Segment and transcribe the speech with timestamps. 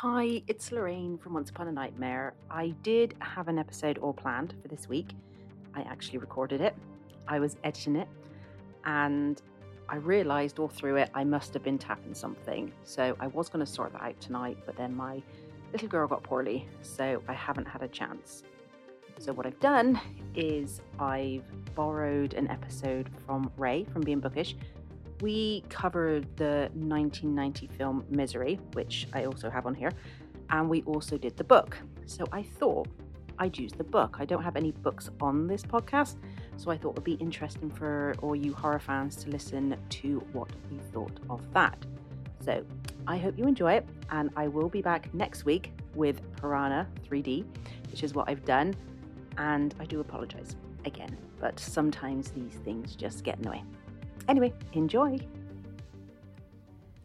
[0.00, 2.34] Hi, it's Lorraine from Once Upon a Nightmare.
[2.50, 5.08] I did have an episode all planned for this week.
[5.74, 6.74] I actually recorded it,
[7.26, 8.08] I was editing it,
[8.84, 9.40] and
[9.88, 12.70] I realised all through it I must have been tapping something.
[12.84, 15.22] So I was going to sort that out tonight, but then my
[15.72, 18.42] little girl got poorly, so I haven't had a chance.
[19.18, 19.98] So what I've done
[20.34, 21.44] is I've
[21.74, 24.56] borrowed an episode from Raye from Being Bookish
[25.20, 29.92] we covered the 1990 film Misery, which I also have on here,
[30.50, 31.76] and we also did the book.
[32.06, 32.88] So I thought
[33.38, 34.16] I'd use the book.
[34.18, 36.16] I don't have any books on this podcast,
[36.56, 40.18] so I thought it would be interesting for all you horror fans to listen to
[40.32, 41.84] what we thought of that.
[42.44, 42.64] So
[43.06, 47.44] I hope you enjoy it, and I will be back next week with Piranha 3D,
[47.90, 48.74] which is what I've done.
[49.38, 53.64] And I do apologize again, but sometimes these things just get in the way.
[54.28, 55.18] Anyway, enjoy.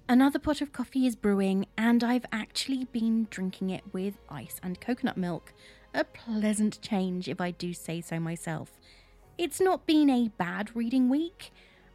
[0.09, 4.81] Another pot of coffee is brewing, and I've actually been drinking it with ice and
[4.81, 5.53] coconut milk.
[5.93, 8.71] A pleasant change, if I do say so myself.
[9.37, 11.51] It's not been a bad reading week.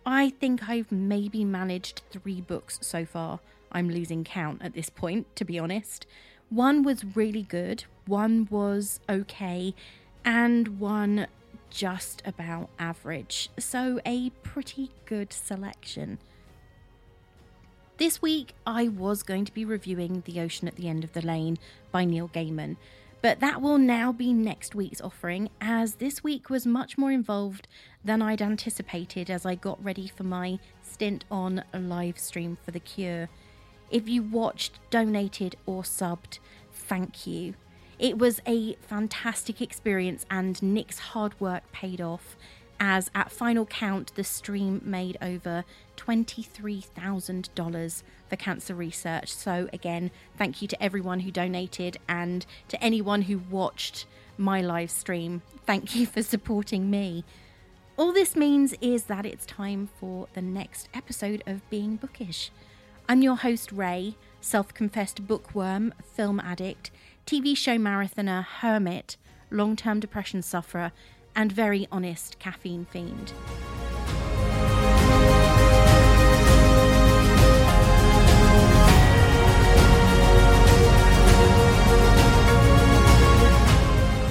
[0.07, 3.41] I think I've maybe managed three books so far.
[3.73, 6.07] I'm losing count at this point, to be honest.
[6.49, 9.75] One was really good, one was okay,
[10.25, 11.27] and one
[11.71, 16.19] just about average, so a pretty good selection.
[17.99, 21.25] This week, I was going to be reviewing The Ocean at the End of the
[21.25, 21.59] Lane
[21.91, 22.77] by Neil Gaiman,
[23.23, 27.67] but that will now be next week's offering, as this week was much more involved
[28.05, 32.71] than I'd anticipated as I got ready for my stint on a live stream for
[32.71, 33.29] The Cure.
[33.91, 36.39] If you watched, donated, or subbed,
[36.73, 37.55] thank you.
[37.99, 42.37] It was a fantastic experience, and Nick's hard work paid off.
[42.79, 45.65] As at final count, the stream made over
[45.97, 49.33] $23,000 for cancer research.
[49.33, 54.05] So, again, thank you to everyone who donated and to anyone who watched
[54.37, 55.41] my live stream.
[55.65, 57.25] Thank you for supporting me.
[57.97, 62.51] All this means is that it's time for the next episode of Being Bookish.
[63.09, 66.91] I'm your host, Raye, self confessed bookworm, film addict,
[67.27, 69.17] TV show marathoner, hermit,
[69.51, 70.93] long term depression sufferer,
[71.35, 73.33] and very honest caffeine fiend.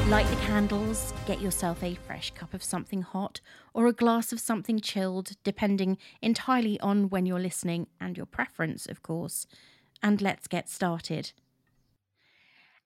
[0.09, 3.41] Light the candles, get yourself a fresh cup of something hot
[3.73, 8.85] or a glass of something chilled, depending entirely on when you're listening and your preference,
[8.85, 9.45] of course.
[10.01, 11.34] And let's get started.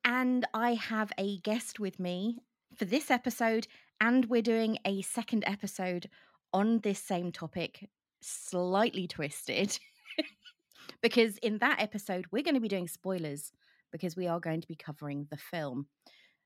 [0.09, 2.39] And I have a guest with me
[2.75, 3.67] for this episode,
[4.01, 6.09] and we're doing a second episode
[6.51, 7.87] on this same topic,
[8.19, 9.77] slightly twisted.
[11.03, 13.51] because in that episode, we're going to be doing spoilers
[13.91, 15.85] because we are going to be covering the film.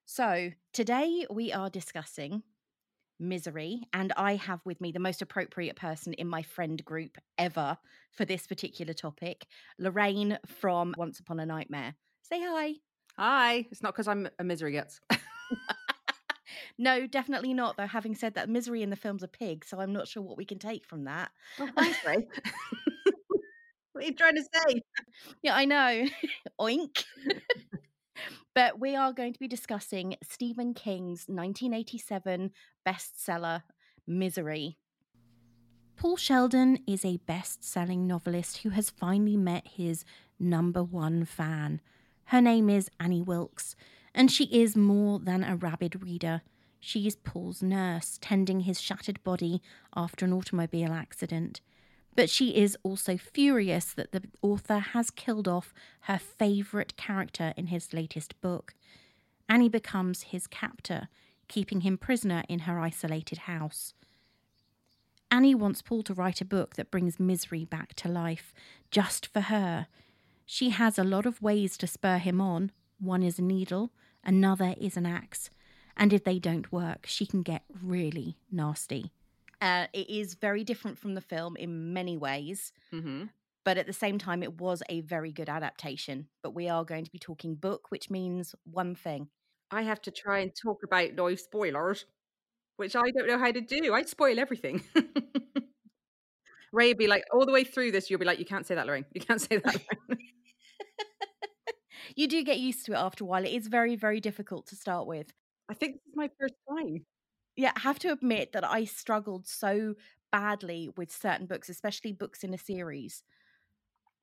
[0.03, 2.44] So today we are discussing
[3.18, 7.78] misery, and I have with me the most appropriate person in my friend group ever
[8.12, 9.46] for this particular topic,
[9.79, 11.96] Lorraine from Once Upon a Nightmare.
[12.23, 12.73] Say hi.
[13.18, 13.66] Hi.
[13.72, 15.00] It's not because I'm a misery guts.
[16.78, 17.78] no, definitely not.
[17.78, 20.38] Though, having said that, misery in the film's a pig, so I'm not sure what
[20.38, 21.31] we can take from that.
[21.59, 22.25] Oh, what
[23.96, 24.81] are you trying to say?
[25.41, 26.06] Yeah, I know.
[26.59, 27.03] Oink.
[28.56, 32.52] but we are going to be discussing Stephen King's 1987
[32.88, 33.63] bestseller,
[34.07, 34.78] Misery.
[35.96, 40.03] Paul Sheldon is a best selling novelist who has finally met his
[40.40, 41.81] number one fan.
[42.25, 43.75] Her name is Annie Wilkes,
[44.13, 46.41] and she is more than a rabid reader.
[46.79, 49.61] She is Paul's nurse, tending his shattered body
[49.95, 51.61] after an automobile accident.
[52.16, 57.67] But she is also furious that the author has killed off her favourite character in
[57.67, 58.75] his latest book.
[59.50, 61.07] Annie becomes his captor,
[61.47, 63.94] keeping him prisoner in her isolated house.
[65.31, 68.53] Annie wants Paul to write a book that brings misery back to life,
[68.91, 69.88] just for her,
[70.46, 72.72] she has a lot of ways to spur him on.
[73.00, 73.91] One is a needle,
[74.23, 75.50] another is an axe.
[75.96, 79.12] And if they don't work, she can get really nasty.
[79.62, 82.73] Uh, it is very different from the film in many ways.
[82.94, 83.26] Mm-hmm.
[83.64, 86.28] But at the same time, it was a very good adaptation.
[86.41, 89.29] But we are going to be talking book, which means one thing.
[89.72, 92.06] I have to try and talk about no spoilers,
[92.76, 93.94] which I don't know how to do.
[93.94, 94.84] I spoil everything.
[96.73, 98.76] Raye would be like, all the way through this, you'll be like, you can't say
[98.76, 99.06] that, Lorraine.
[99.14, 99.82] You can't say that.
[102.16, 103.46] you do get used to it after a while.
[103.46, 105.34] It is very, very difficult to start with.
[105.70, 107.05] I think this is my first time.
[107.55, 109.96] Yeah, I have to admit that I struggled so
[110.32, 113.23] badly with certain books, especially books in a series,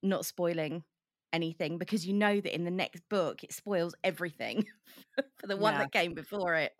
[0.02, 0.84] not spoiling
[1.32, 4.64] anything because you know that in the next book it spoils everything
[5.38, 5.78] for the one Yeah.
[5.78, 6.72] that came before it.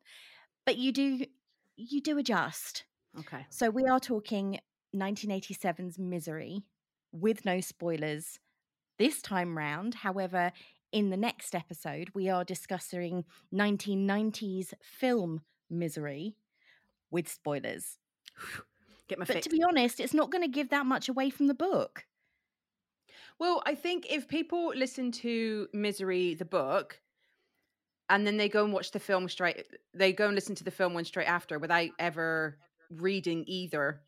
[0.67, 1.27] But you do
[1.77, 2.85] you do adjust.
[3.19, 3.47] Okay.
[3.51, 4.61] So we are talking
[4.93, 6.63] 1987's Misery
[7.13, 8.39] with no spoilers
[8.99, 9.95] this time round.
[9.95, 10.53] However,
[10.93, 16.37] in the next episode, we are discussing 1990s film Misery
[17.11, 17.99] with spoilers.
[19.09, 19.45] Get my But fix.
[19.45, 22.07] to be honest, it's not going to give that much away from the book.
[23.39, 27.01] Well, I think if people listen to Misery, the book,
[28.09, 30.71] and then they go and watch the film straight, they go and listen to the
[30.71, 32.59] film one straight after without ever
[32.91, 34.03] reading either,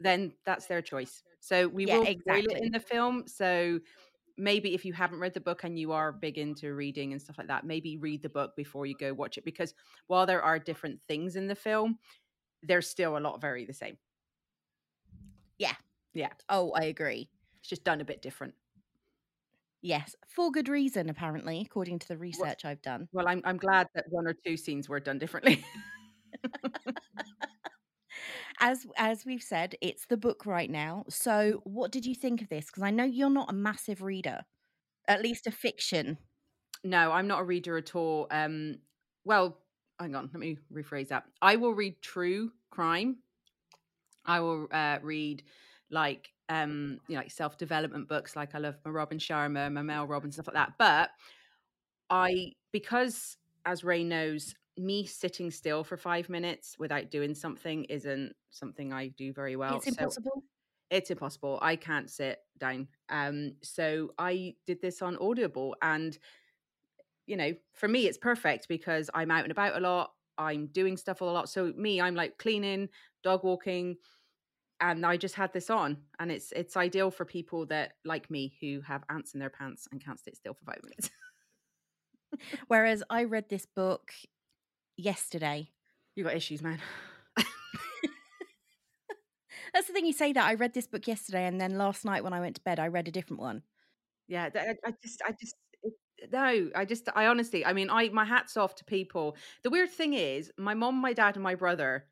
[0.00, 1.22] then that's their choice.
[1.40, 3.24] So we Yeah, will spoil it in the film.
[3.28, 3.80] So
[4.36, 7.38] maybe if you haven't read the book and you are big into reading and stuff
[7.38, 9.74] like that, maybe read the book before you go watch it because
[10.06, 11.98] while there are different things in the film,
[12.62, 13.98] there's still a lot very the same.
[15.58, 15.74] Yeah.
[16.12, 16.32] Yeah.
[16.48, 17.28] Oh, I agree.
[17.58, 18.54] It's just done a bit different.
[19.82, 23.06] Yes, for good reason, apparently, according to the research I've done.
[23.12, 25.62] Well, I'm I'm glad that one or two scenes were done differently.
[28.60, 31.04] As as we've said, it's the book right now.
[31.08, 32.66] So, what did you think of this?
[32.66, 34.42] Because I know you're not a massive reader,
[35.08, 36.18] at least a fiction.
[36.82, 38.26] No, I'm not a reader at all.
[38.30, 38.76] Um,
[39.24, 39.58] well,
[39.98, 41.24] hang on, let me rephrase that.
[41.40, 43.16] I will read true crime.
[44.26, 45.42] I will uh, read
[45.90, 48.36] like um, you know, like self development books.
[48.36, 50.72] Like I love my Robin Sharma, my Mel Robbins, stuff like that.
[50.78, 51.10] But
[52.10, 58.34] I, because as Raye knows, me sitting still for five minutes without doing something isn't
[58.50, 59.76] something I do very well.
[59.76, 60.44] it's So impossible.
[60.90, 61.58] it's impossible.
[61.62, 62.88] I can't sit down.
[63.08, 66.18] Um, so I did this on Audible, and
[67.26, 70.12] you know, for me, it's perfect because I'm out and about a lot.
[70.36, 71.48] I'm doing stuff a lot.
[71.48, 72.88] So me, I'm like cleaning,
[73.22, 73.96] dog walking,
[74.80, 78.56] and I just had this on, and it's it's ideal for people that like me
[78.60, 81.10] who have ants in their pants and can't sit still for five minutes.
[82.68, 84.12] Whereas I read this book
[84.96, 85.70] yesterday.
[86.14, 86.80] you got issues, man.
[89.72, 92.22] That's the thing you say that I read this book yesterday, and then last night
[92.24, 93.62] when I went to bed, I read a different one.
[94.28, 95.94] Yeah, I, I just, I just, it-
[96.32, 99.36] no, I just, I honestly, I mean, I, my hats off to people.
[99.64, 102.06] The weird thing is, my mom, my dad, and my brother,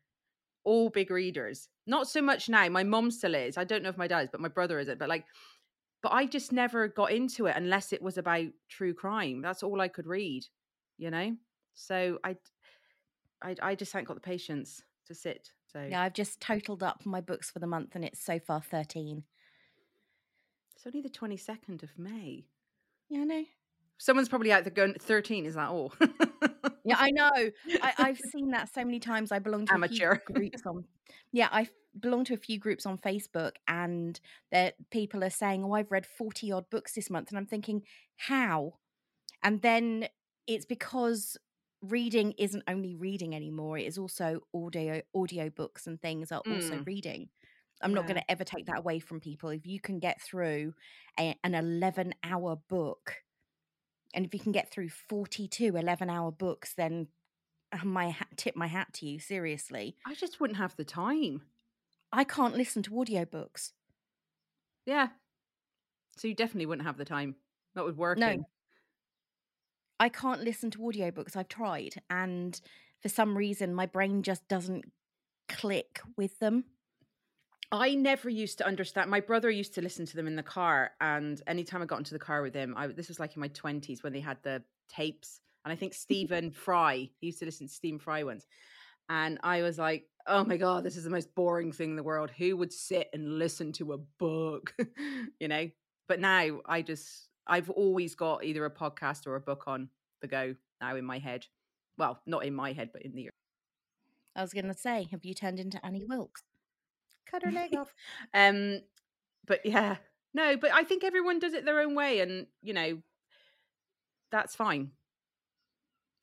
[0.65, 1.69] all big readers.
[1.87, 2.69] Not so much now.
[2.69, 3.57] My mom still is.
[3.57, 4.99] I don't know if my dad is, but my brother isn't.
[4.99, 5.25] But like,
[6.03, 9.41] but I just never got into it unless it was about true crime.
[9.41, 10.43] That's all I could read,
[10.97, 11.35] you know.
[11.75, 12.35] So I,
[13.43, 15.51] I, I just haven't got the patience to sit.
[15.71, 18.61] So Yeah, I've just totaled up my books for the month, and it's so far
[18.61, 19.23] thirteen.
[20.75, 22.45] it's only the twenty second of May.
[23.09, 23.43] Yeah, I know.
[23.97, 25.93] Someone's probably out there going, 13, is that all?
[26.83, 27.31] Yeah, I know.
[27.81, 29.31] I, I've seen that so many times.
[29.31, 30.13] I belong to Amateur.
[30.13, 30.83] a few groups on.
[31.31, 31.67] Yeah, I
[31.97, 34.19] belong to a few groups on Facebook, and
[34.51, 37.83] that people are saying, "Oh, I've read forty odd books this month," and I'm thinking,
[38.17, 38.73] how?
[39.43, 40.07] And then
[40.47, 41.37] it's because
[41.83, 46.75] reading isn't only reading anymore; it is also audio audio books and things are also
[46.75, 46.85] Mm.
[46.87, 47.29] reading.
[47.81, 49.49] I'm not going to ever take that away from people.
[49.49, 50.73] If you can get through
[51.19, 53.23] a, an 11 hour book,
[54.13, 57.07] and if you can get through 42 11 hour books, then
[57.73, 59.19] uh, my hat, tip my hat to you.
[59.19, 61.41] Seriously, I just wouldn't have the time.
[62.11, 63.71] I can't listen to audiobooks.
[64.85, 65.09] Yeah.
[66.17, 67.35] So you definitely wouldn't have the time.
[67.75, 68.45] Not with working.
[69.99, 71.35] I can't listen to audiobooks.
[71.35, 72.59] I've tried, and
[73.01, 74.85] for some reason, my brain just doesn't
[75.47, 76.65] click with them.
[77.71, 79.09] I never used to understand.
[79.09, 82.13] My brother used to listen to them in the car, and anytime I got into
[82.13, 84.63] the car with him, I this was like in my twenties when they had the
[84.89, 88.45] tapes, and I think Stephen Fry he used to listen to Stephen Fry ones,
[89.09, 92.03] and I was like, oh my god, this is the most boring thing in the
[92.03, 92.31] world.
[92.31, 94.73] Who would sit and listen to a book,
[95.39, 95.69] you know?
[96.07, 99.89] But now I just I've always got either a podcast or a book on
[100.21, 101.47] the go now in my head.
[101.97, 103.29] Well, not in my head, but in the ear.
[104.35, 106.43] I was going to say, have you turned into Annie Wilkes?
[107.33, 107.93] cut her leg off.
[108.33, 108.81] Um,
[109.45, 109.97] but yeah,
[110.33, 112.99] no, but I think everyone does it their own way, and you know,
[114.31, 114.91] that's fine.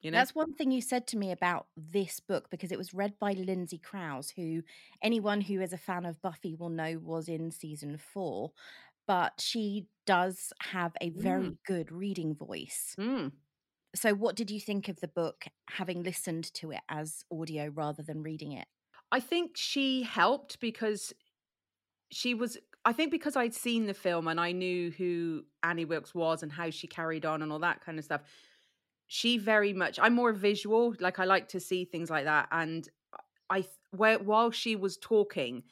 [0.00, 2.94] You know, That's one thing you said to me about this book because it was
[2.94, 4.62] read by Lindsay Crouse, who
[5.02, 8.52] anyone who is a fan of Buffy will know was in season four.
[9.06, 12.94] But she does have a very good reading voice.
[12.98, 13.32] Mm.
[13.94, 18.02] So, what did you think of the book having listened to it as audio rather
[18.02, 18.66] than reading it?
[19.10, 21.12] I think she helped because
[22.10, 22.56] she was.
[22.84, 26.50] I think because I'd seen the film and I knew who Annie Wilkes was and
[26.50, 28.22] how she carried on and all that kind of stuff.
[29.06, 29.98] She very much.
[30.00, 30.94] I'm more visual.
[31.00, 32.88] Like I like to see things like that, and
[33.50, 35.64] I where while she was talking,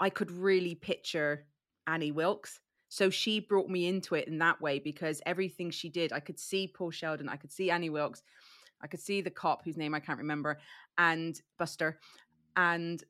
[0.00, 1.44] I could really picture
[1.86, 2.60] Annie Wilkes.
[2.88, 6.38] So she brought me into it in that way because everything she did, I could
[6.38, 8.22] see Paul Sheldon, I could see Annie Wilkes,
[8.80, 10.58] I could see the cop whose name I can't remember,
[10.96, 11.98] and Buster.
[12.56, 13.02] And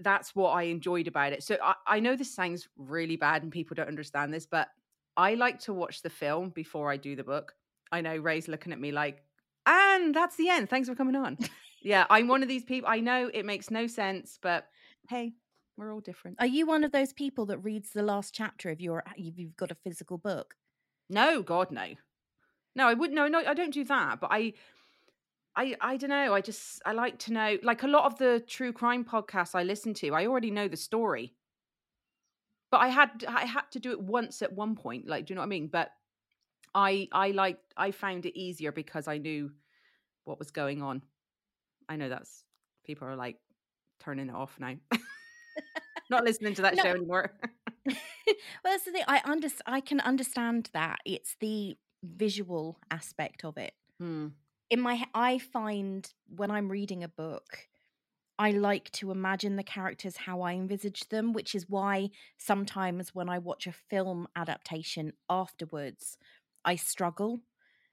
[0.00, 1.42] that's what I enjoyed about it.
[1.42, 4.68] So I, I know this sounds really bad and people don't understand this, but
[5.16, 7.54] I like to watch the film before I do the book.
[7.90, 9.22] I know Raye's looking at me like,
[9.66, 10.70] and that's the end.
[10.70, 11.38] Thanks for coming on.
[11.82, 12.88] yeah, I'm one of these people.
[12.88, 14.66] I know it makes no sense, but
[15.08, 15.32] hey,
[15.78, 16.36] we're all different.
[16.40, 19.56] Are you one of those people that reads the last chapter if you're if you've
[19.56, 20.56] got a physical book?
[21.08, 21.94] No, God, no.
[22.74, 23.16] No, I wouldn't.
[23.16, 24.20] No, no, I don't do that.
[24.20, 24.52] But I,
[25.56, 26.34] I, I don't know.
[26.34, 27.58] I just I like to know.
[27.62, 30.76] Like a lot of the true crime podcasts I listen to, I already know the
[30.76, 31.34] story.
[32.70, 35.06] But I had I had to do it once at one point.
[35.06, 35.68] Like, do you know what I mean?
[35.68, 35.90] But
[36.74, 39.52] I I like I found it easier because I knew
[40.24, 41.02] what was going on.
[41.88, 42.44] I know that's
[42.84, 43.36] people are like
[44.00, 44.74] turning it off now.
[46.10, 46.82] Not listening to that No.
[46.82, 47.32] show anymore.
[47.86, 47.96] well,
[48.64, 49.04] that's the thing.
[49.08, 50.98] I under I can understand that.
[51.04, 53.72] It's the visual aspect of it.
[53.98, 54.28] Hmm.
[54.70, 57.68] In my I find when I'm reading a book,
[58.38, 63.28] I like to imagine the characters how I envisage them, which is why sometimes when
[63.28, 66.18] I watch a film adaptation afterwards,
[66.64, 67.40] I struggle.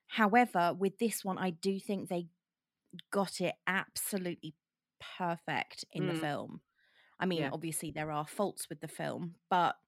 [0.08, 2.28] However, with this one, I do think they
[3.12, 4.56] got it absolutely
[5.18, 6.22] perfect in the Mm.
[6.22, 6.62] film.
[7.19, 7.50] I mean, Yeah.
[7.51, 9.79] obviously there are faults with the film, but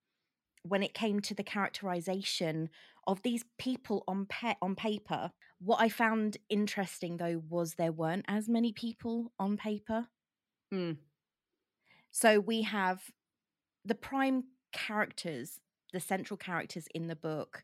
[0.64, 2.70] when it came to the characterization
[3.06, 8.26] of these people on pa- on paper, what I found interesting though was there weren't
[8.28, 10.10] as many people on paper.
[10.72, 10.94] Hmm.
[12.12, 13.12] So we have
[13.86, 15.60] the prime characters,
[15.94, 17.64] the central characters in the book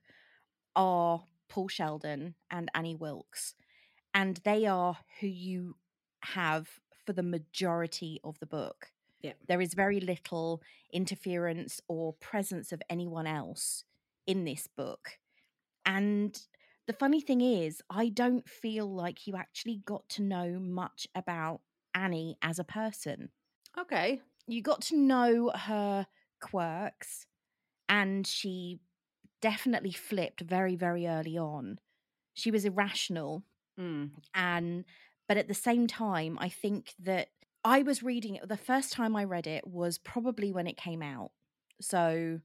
[0.75, 3.55] are Paul Sheldon and Annie Wilkes.
[4.13, 5.75] And they are who you
[6.21, 8.91] have for the majority of the book.
[9.23, 9.33] Yeah.
[9.47, 10.61] There is very little
[10.91, 13.85] interference or presence of anyone else
[14.27, 15.17] in this book.
[15.85, 16.39] And
[16.87, 21.61] the funny thing is, I don't feel like you actually got to know much about
[21.95, 23.31] Annie as a person
[23.77, 24.21] Okay.
[24.47, 26.07] you got to know her
[26.41, 27.25] quirks
[27.89, 28.79] and she
[29.41, 31.79] definitely flipped very very early on
[32.33, 33.43] she was irrational
[33.77, 34.05] Hmm.
[34.33, 34.85] and
[35.27, 37.29] but at the same time i think that
[37.63, 41.01] i was reading it the first time i read it was probably when it came
[41.01, 41.31] out.
[41.81, 42.39] So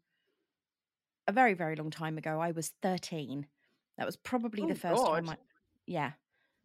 [1.26, 3.46] a very very long time ago i was 13
[3.98, 5.36] that was probably Oh, the first time i
[5.86, 6.12] yeah.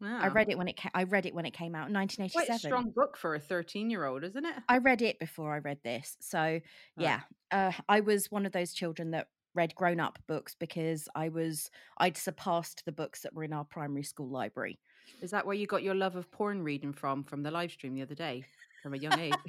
[0.02, 2.48] I read it when it ca- i read it when it came out in Quite
[2.48, 4.54] a 1987 strong book for a 13 year old, isn't it?
[4.68, 6.16] I read it before I read this.
[6.20, 6.60] So,
[6.98, 7.20] yeah,
[7.50, 11.70] uh, I was one of those children that read grown up books because I was,
[11.96, 14.78] I'd surpassed the books that were in our primary school library.
[15.20, 17.94] Is that where you got your love of porn reading from, from the live stream
[17.94, 18.44] the other day,
[18.82, 19.34] from a young age?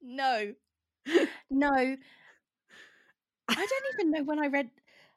[0.00, 0.54] No,
[1.50, 1.70] no.
[1.72, 1.96] I
[3.54, 4.70] don't even know when I read,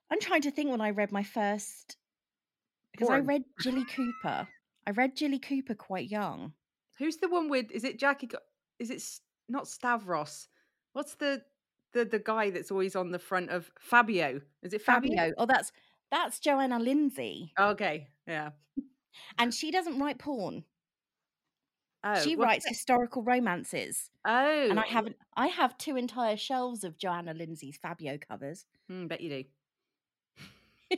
[0.09, 1.97] I'm trying to think when I read my first,
[2.91, 4.47] because I read Jilly Cooper.
[4.87, 6.53] I read Jilly Cooper quite young.
[6.97, 7.71] Who's the one with?
[7.71, 8.29] Is it Jackie?
[8.79, 9.03] Is it
[9.47, 10.47] not Stavros?
[10.93, 11.41] What's the
[11.93, 14.41] the the guy that's always on the front of Fabio?
[14.61, 15.15] Is it Fabio?
[15.15, 15.33] Fabio.
[15.37, 15.71] Oh, that's,
[16.09, 17.53] that's Johanna Lindsey.
[17.59, 18.49] Okay, yeah.
[19.37, 20.63] And she doesn't write porn.
[22.03, 22.69] Oh, she writes it?
[22.69, 24.09] historical romances.
[24.25, 25.17] Oh, and I haven't.
[25.35, 28.65] I have two entire shelves of Johanna Lindsey's Fabio covers.
[28.89, 29.43] Hmm, bet you do.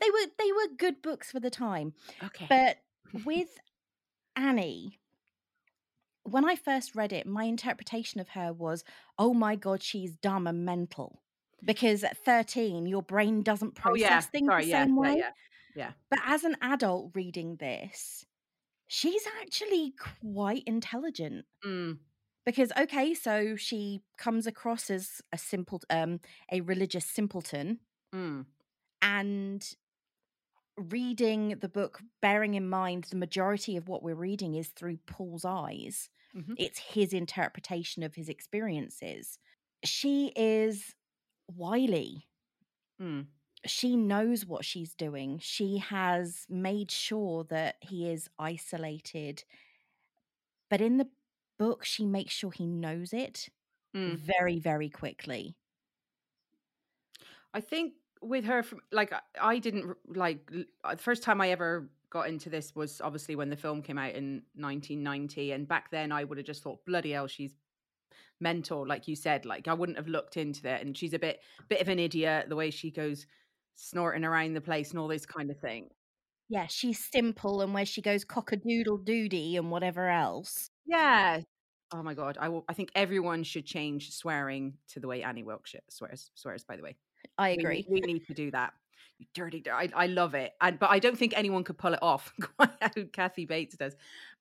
[0.00, 1.92] They were they were good books for the time,
[2.24, 2.46] Okay.
[2.48, 2.78] but
[3.26, 3.48] with
[4.34, 4.98] Annie,
[6.22, 8.84] when I first read it, my interpretation of her was,
[9.18, 11.20] "Oh my god, she's dumb and mental."
[11.64, 14.20] Because at thirteen, your brain doesn't oh process yeah.
[14.22, 14.64] things Sorry.
[14.64, 14.84] the Yeah.
[14.84, 15.00] same Yeah.
[15.00, 15.22] way.
[15.76, 15.92] Yeah.
[16.10, 18.24] But as an adult reading this,
[18.88, 21.44] she's actually quite intelligent.
[21.64, 21.98] Mm,
[22.46, 27.80] because okay so she comes across as a simple um a religious simpleton
[28.14, 28.46] mm,
[29.02, 29.74] and
[30.78, 35.44] reading the book bearing in mind the majority of what we're reading is through paul's
[35.44, 36.54] eyes mhm.
[36.56, 39.38] it's his interpretation of his experiences
[39.84, 40.94] she is
[41.48, 42.26] wily
[43.02, 43.26] mm.
[43.70, 49.44] She knows what she's doing she has made sure that he is isolated
[50.68, 51.10] but in the
[51.58, 53.48] book she makes sure he knows it
[53.94, 54.16] Mm.
[54.16, 55.56] very very quickly
[57.54, 60.50] I think with her, from like I- I didn't like
[60.84, 63.98] uh, the first time I ever got into this was obviously when the film came
[63.98, 67.54] out in 1990, and back then I would have just thought, bloody hell, she's
[68.40, 69.46] mental, like you said.
[69.46, 72.48] Like I wouldn't have looked into that, and she's a bit bit of an idiot
[72.48, 73.26] the way she goes
[73.76, 75.88] snorting around the place and all this kind of thing.
[76.48, 81.40] yeah she's simple and where she goes cock-a-doodle doody and whatever else Yeah,
[81.92, 85.44] Oh my god, I will, I think everyone should change swearing to the way Annie
[85.44, 86.32] Wilkes swears.
[86.34, 86.96] Swears, by the way.
[87.38, 87.76] I agree.
[87.76, 88.72] need- We, need to do that.
[89.20, 91.94] You dirty, dir- I, I love it, and but I don't think anyone could pull
[91.94, 93.94] it off quite how Kathy Bates does.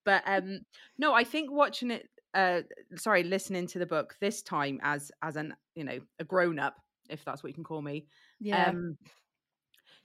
[0.06, 0.62] But um,
[0.98, 2.62] no, I think watching it, uh,
[2.96, 6.78] sorry, listening to the book this time as as an you know a grown up,
[7.10, 8.08] if that's what you can call me,
[8.40, 8.70] Yeah.
[8.70, 8.98] um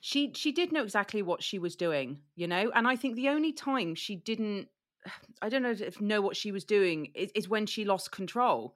[0.00, 2.70] she she did know exactly what she was doing you know?
[2.74, 4.68] And i think the only time she didn't
[5.42, 8.74] i don't know if know what she was doing is, is when she lost control.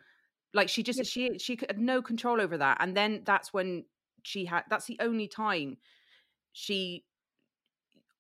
[0.52, 1.06] Like she just Yep.
[1.06, 3.84] she she had no control over that and then that's when
[4.22, 5.76] she had that's the only time
[6.52, 7.04] she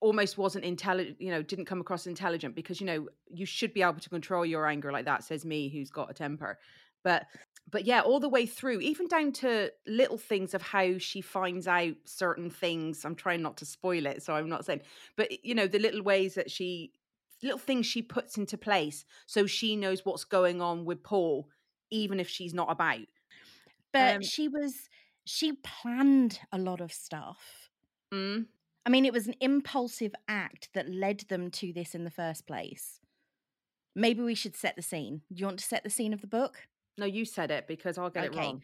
[0.00, 3.82] almost wasn't intelligent you know didn't come across intelligent because you know you should be
[3.82, 6.58] able to control your anger like that says me who's got a temper.
[7.04, 7.26] But
[7.74, 11.66] but yeah all the way through even down to little things of how she finds
[11.66, 14.80] out certain things i'm trying not to spoil it so i'm not saying
[15.16, 16.92] but you know the little ways that she
[17.42, 21.48] little things she puts into place so she knows what's going on with paul
[21.90, 23.06] even if she's not about
[23.92, 24.88] but um, she was
[25.24, 27.70] she planned a lot of stuff.
[28.12, 28.46] mm?
[28.86, 32.46] I mean, it was an impulsive act that led them to this in the first
[32.46, 33.00] place.
[33.94, 35.22] Maybe we should set the scene.
[35.32, 36.66] Do you want to set the scene of the book?
[36.98, 38.62] No you said it because i'll get it wrong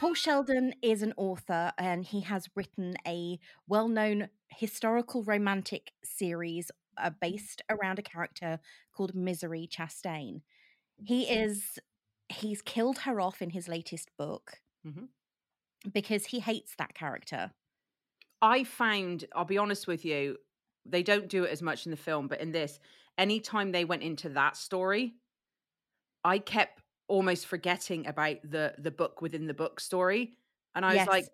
[0.00, 6.72] Paul Sheldon is an author and he has written a well known historical romantic series
[6.98, 8.58] uh, based around a character
[8.92, 10.40] called Misery Chastain.
[11.04, 11.78] He is,
[12.28, 14.54] he's killed her off in his latest book
[14.84, 15.06] Mhm.
[15.92, 17.52] because he hates that character.
[18.42, 20.36] I found, I'll be honest with you,
[20.84, 22.80] they don't do it as much in the film, but in this,
[23.18, 25.14] anytime they went into that story,
[26.24, 30.34] I kept almost forgetting about the the book within the book story.
[30.74, 31.06] And I Yes.
[31.06, 31.28] was like,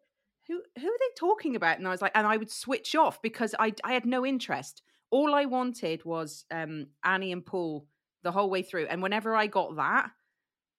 [0.48, 1.78] who who are they talking about?
[1.78, 4.82] And I was like, and I would switch off because I I had no interest.
[5.10, 7.86] All I wanted was um Annie and Paul
[8.22, 8.86] the whole way through.
[8.86, 10.10] And whenever I got that,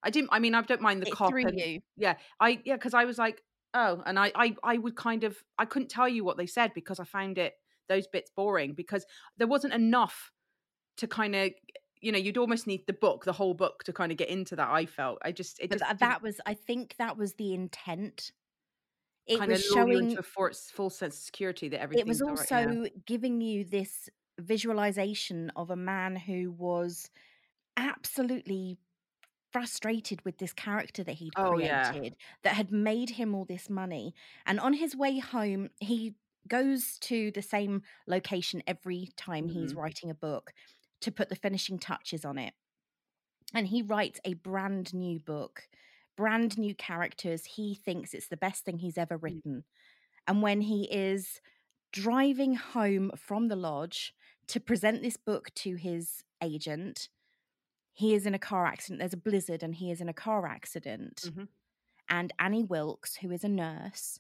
[0.04, 1.82] I didn't I mean I don't mind the It cop and you.
[1.96, 3.44] yeah i yeah because i was like
[3.76, 6.74] oh and I, I i would kind of i couldn't tell you what they said
[6.74, 7.54] because i found it
[7.88, 9.06] those bits boring because
[9.38, 10.32] there wasn't enough
[10.98, 11.52] to kind of
[12.04, 14.56] you know you'd almost need the book the whole book to kind of get into
[14.56, 17.54] that i felt i just it just tha- that was, I think that was the
[17.54, 18.32] intent.
[19.26, 22.08] It kind of was you showing into a full sense of security that everything it
[22.08, 27.10] was also right, giving you this visualization of a man who was
[27.78, 28.78] absolutely
[29.52, 31.92] frustrated with this character that he'd Oh, yeah.
[31.92, 34.14] created that had made him all this money
[34.46, 36.16] and on his way home he
[36.48, 39.78] goes to the same location every time he's Mhm.
[39.78, 40.52] writing a book
[41.04, 42.54] to put the finishing touches on it.
[43.54, 45.68] And he writes a brand new book
[46.16, 47.44] brand new characters.
[47.46, 49.64] He thinks it's the best thing he's ever written.
[50.28, 51.42] And when he is
[51.92, 54.14] driving home from the lodge
[54.48, 57.10] to present this book to his agent
[57.96, 59.00] he is in a car accident.
[59.00, 61.22] There's a blizzard and he is in a car accident.
[61.26, 61.48] Mhm.
[62.10, 64.20] and annie wilkes who is a nurse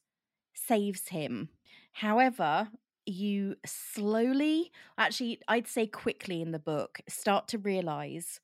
[0.54, 1.50] saves him.
[1.93, 2.72] However
[3.05, 8.39] you slowly actually i'd say quickly in the book start to realize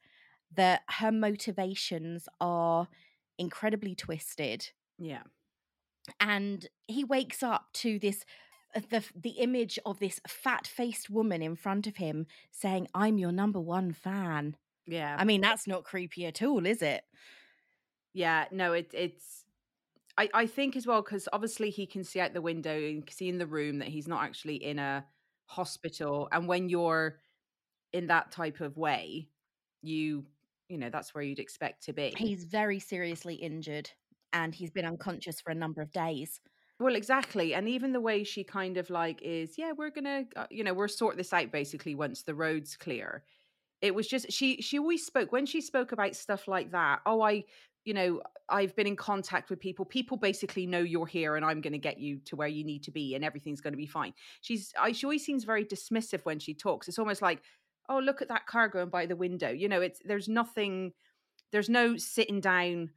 [0.55, 2.87] that her motivations are
[3.37, 4.69] incredibly twisted.
[4.97, 5.23] Yeah.
[6.19, 8.25] And he wakes up to this
[8.75, 13.31] uh, the the image of this fat-faced woman in front of him saying i'm your
[13.31, 14.55] number one fan.
[14.85, 15.15] Yeah.
[15.17, 17.03] I mean that's not creepy at all is it?
[18.13, 19.45] Yeah, no, it, it's.
[20.19, 23.29] I, I think as well because obviously he can see out the window and see
[23.29, 25.05] in the room that he's not actually in a
[25.45, 27.19] hospital, and when you're
[27.93, 29.29] in that type of way,
[29.81, 30.25] you
[30.69, 32.11] you know that's where you'd expect to be.
[32.15, 33.91] he's very seriously injured
[34.33, 36.41] and he's been unconscious for a number of days
[36.79, 40.47] Well, exactly, and even the way she kind of like is, yeah, we're gonna, uh,
[40.49, 43.23] you know, we're sort this out basically once the road's clear.
[43.81, 44.61] It was just she.
[44.61, 47.01] She always spoke when she spoke about stuff like that.
[47.05, 47.45] Oh, I,
[47.85, 49.85] you know, I've been in contact with people.
[49.85, 52.83] People basically know you're here, and I'm going to get you to where you need
[52.83, 54.13] to be, and everything's going to be fine.
[54.41, 54.73] She's.
[54.79, 56.87] I, she always seems very dismissive when she talks.
[56.87, 57.41] It's almost like,
[57.87, 59.49] oh, look at that car going by the window.
[59.49, 60.93] You know, it's there's nothing.
[61.51, 62.91] There's no sitting down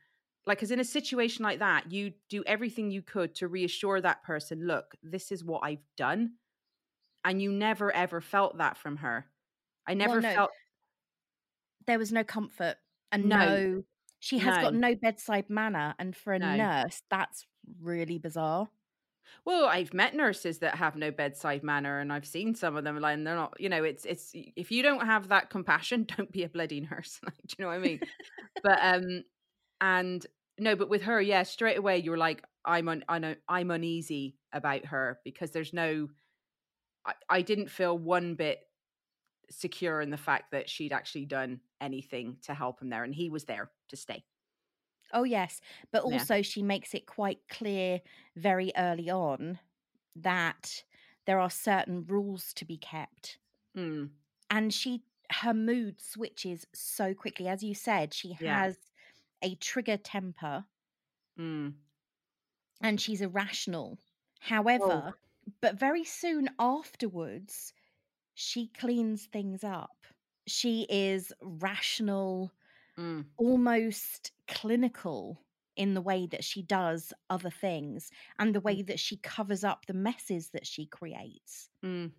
[0.47, 4.23] like because in a situation like that you do everything you could to reassure that
[4.25, 6.33] person look this is what i've done
[7.25, 9.27] and you never ever felt that from her
[9.87, 10.35] i never no.
[10.35, 10.51] felt
[11.87, 12.77] there was no comfort
[13.11, 13.37] and No.
[13.37, 13.85] no,
[14.23, 14.81] she has got No.
[14.81, 16.57] no bedside manner and for a No.
[16.57, 17.47] nurse that's
[17.81, 18.71] really bizarre
[19.45, 22.99] well i've met nurses that have no bedside manner and i've seen some of them
[23.01, 26.33] like and they're not you know it's it's if you don't have that compassion don't
[26.33, 28.01] be a bloody nurse like, do you know what i mean
[28.63, 29.23] but um
[29.81, 30.27] and
[30.59, 34.39] no but with her yeah straight away you're like i'm un, I know i'm uneasy
[34.53, 36.09] about her because there's no
[37.07, 38.61] I, I didn't feel one bit
[39.51, 43.31] secure in the fact that she'd actually done anything to help him there and he
[43.31, 44.25] was there to stay.
[45.13, 45.61] Oh, yes.
[45.91, 46.25] But Yeah.
[46.25, 48.01] also, she makes it quite clear
[48.37, 49.61] very early on
[50.17, 50.85] that
[51.27, 53.39] there are certain rules to be kept.
[53.75, 54.13] Mm,
[54.51, 57.49] And she, her mood switches so quickly.
[57.49, 58.63] As you said, she Yeah.
[58.63, 58.79] has
[59.43, 60.67] a trigger temper
[61.37, 61.83] mm.
[62.83, 63.99] and she's irrational.
[64.41, 65.15] However,
[65.63, 67.73] but very soon afterwards,
[68.35, 70.07] she cleans things up.
[70.47, 72.53] She is rational,
[72.97, 75.45] Mm, almost clinical
[75.77, 79.87] in the way that she does other things and the way that she covers up
[79.87, 82.13] the messes that she creates mm.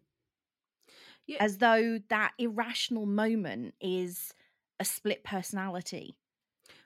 [1.26, 1.40] Yeah.
[1.40, 4.34] as though that irrational moment is
[4.80, 6.18] a split personality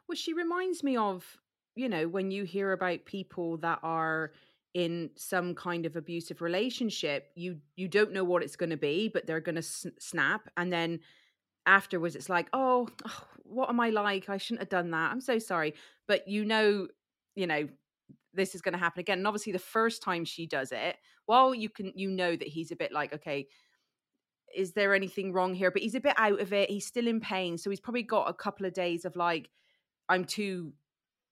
[0.08, 1.38] Well, she reminds me of,
[1.76, 4.32] you know, when you hear about people that are
[4.74, 9.10] in some kind of abusive relationship, you you don't know what it's going to be,
[9.10, 11.00] but they're going to s- snap, and then
[11.66, 14.30] afterwards, it's like, oh, oh, what am I like?
[14.30, 15.12] I shouldn't have done that.
[15.12, 15.74] I'm so sorry,
[16.08, 16.88] but you know,
[17.36, 17.68] you know,
[18.34, 19.20] this is going to happen again.
[19.20, 20.96] And obviously, the first time she does it,
[21.28, 23.48] well, you can you know that he's a bit like, okay,
[24.56, 25.72] is there anything wrong here?
[25.72, 26.70] But he's a bit out of it.
[26.70, 29.50] He's still in pain, so he's probably got a couple of days of like
[30.10, 30.74] I'm too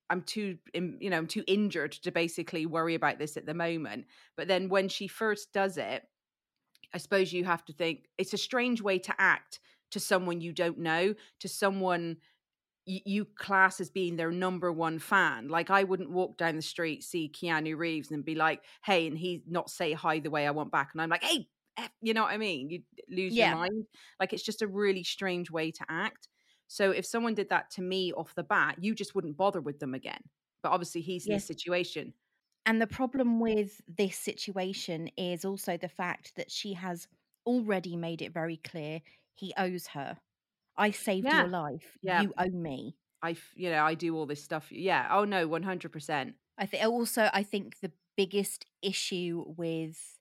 [0.09, 4.07] I'm too you know, I'm too injured to basically worry about this at the moment.
[4.37, 6.05] But then when she first does it,
[6.93, 9.59] I suppose you have to think it's a strange way to act
[9.91, 12.17] to someone you don't know, to someone
[12.85, 15.47] you, you class as being their number one fan.
[15.49, 19.17] Like I wouldn't walk down the street, see Keanu Reeves and be like, "Hey," and
[19.17, 21.49] he not say hi the way I want back, and I'm like, "Hey."
[22.01, 22.69] You know what I mean?
[22.69, 23.41] You lose Yeah.
[23.41, 23.87] your mind.
[24.19, 26.29] Like it's just a really strange way to act.
[26.67, 29.79] So if someone did that to me off the bat, you just wouldn't bother with
[29.79, 30.21] them again.
[30.63, 31.41] But obviously he's in Yes.
[31.41, 32.13] this situation.
[32.65, 37.07] And the problem with this situation is also the fact that she has
[37.45, 39.01] already made it very clear
[39.35, 40.17] he owes her.
[40.77, 41.41] I saved Yeah.
[41.41, 41.97] your life.
[42.01, 42.21] Yeah.
[42.23, 42.97] You owe me.
[43.21, 44.71] I, you know, I do all this stuff.
[44.71, 45.07] Yeah.
[45.11, 46.35] Oh no, one hundred percent.
[46.57, 50.19] I think uh, also I think the biggest issue with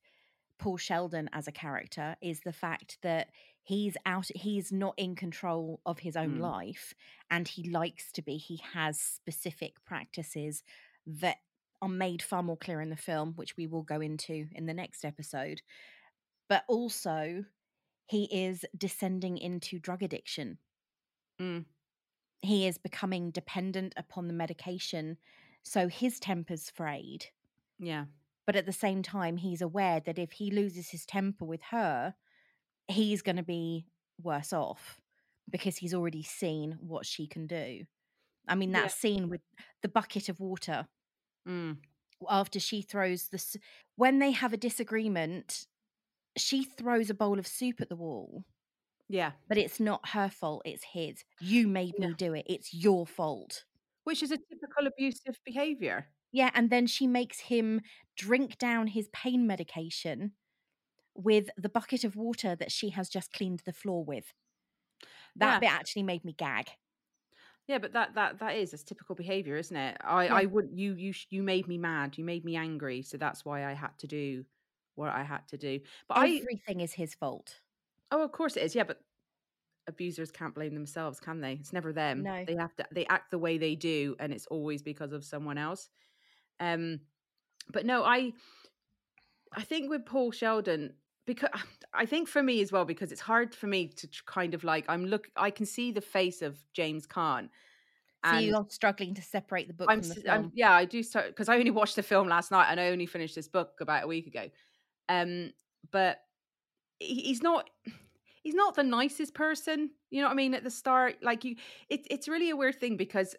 [0.59, 3.29] Paul Sheldon as a character is the fact that
[3.67, 6.41] he's out he's not in control of his own Mm.
[6.41, 6.95] life
[7.31, 10.63] and he likes to be he has specific practices
[11.07, 11.39] that
[11.83, 14.75] are made far more clear in the film which we will go into in the
[14.75, 15.63] next episode
[16.49, 17.45] but also
[18.07, 20.59] he is descending into drug addiction
[21.41, 21.65] Mm.
[22.43, 25.17] he is becoming dependent upon the medication
[25.63, 27.27] so his temper's frayed
[27.79, 28.05] Yeah.
[28.47, 32.15] but at the same time he's aware that if he loses his temper with her
[32.89, 33.87] he's going to be
[34.23, 35.01] worse off
[35.51, 37.83] because he's already seen what she can do
[38.49, 38.89] i mean that Yeah.
[38.89, 39.41] scene with
[39.83, 40.87] the bucket of water
[41.49, 41.79] Mm.
[42.31, 43.43] after she throws the
[43.97, 45.67] when they have a disagreement
[46.37, 48.45] she throws a bowl of soup at the wall
[49.09, 49.33] Yeah.
[49.49, 52.09] but it's not her fault it's his you made Yeah.
[52.09, 53.65] me do it it's your fault
[54.05, 56.09] Which is a typical abusive behavior.
[56.33, 57.81] Yeah, and then she makes him
[58.17, 60.33] drink down his pain medication
[61.15, 64.35] with the bucket of water that she has just cleaned the floor with.
[65.37, 65.61] That Yeah.
[65.61, 66.71] bit actually made me gag.
[67.67, 69.97] Yeah, but that that that is it's typical behavior, isn't it?
[70.03, 70.43] I Yeah.
[70.43, 72.19] I would you you you made me mad.
[72.19, 74.45] You made me angry, so that's why I had to do
[74.97, 75.81] what I had to do.
[76.09, 77.61] But I Everything is his fault.
[78.11, 78.75] oh, of course it is.
[78.75, 79.01] Yeah, but
[79.89, 81.55] abusers can't blame themselves, can they?
[81.55, 82.25] It's never them.
[82.25, 82.47] No.
[82.47, 85.59] They have to they act the way they do and it's always because of someone
[85.59, 85.91] else.
[86.61, 87.03] Um
[87.71, 88.35] but no, I
[89.53, 90.95] I think with Paul Sheldon
[91.27, 91.51] because
[91.95, 94.85] I think for me as well because it's hard for me to kind of like
[94.89, 97.49] I'm look I can see the face of James Caan
[98.25, 100.35] So you're struggling to separate the book I'm, from the film.
[100.35, 102.89] I'm yeah, I do start because I only watched the film last night and I
[102.89, 104.49] only finished this book about a week ago.
[105.09, 105.53] Um,
[105.91, 106.21] but
[106.99, 107.69] he- he's not
[108.43, 109.91] he's not the nicest person.
[110.11, 110.55] You know what I mean?
[110.55, 111.57] At the start, like you,
[111.89, 113.37] it's it's really a weird thing because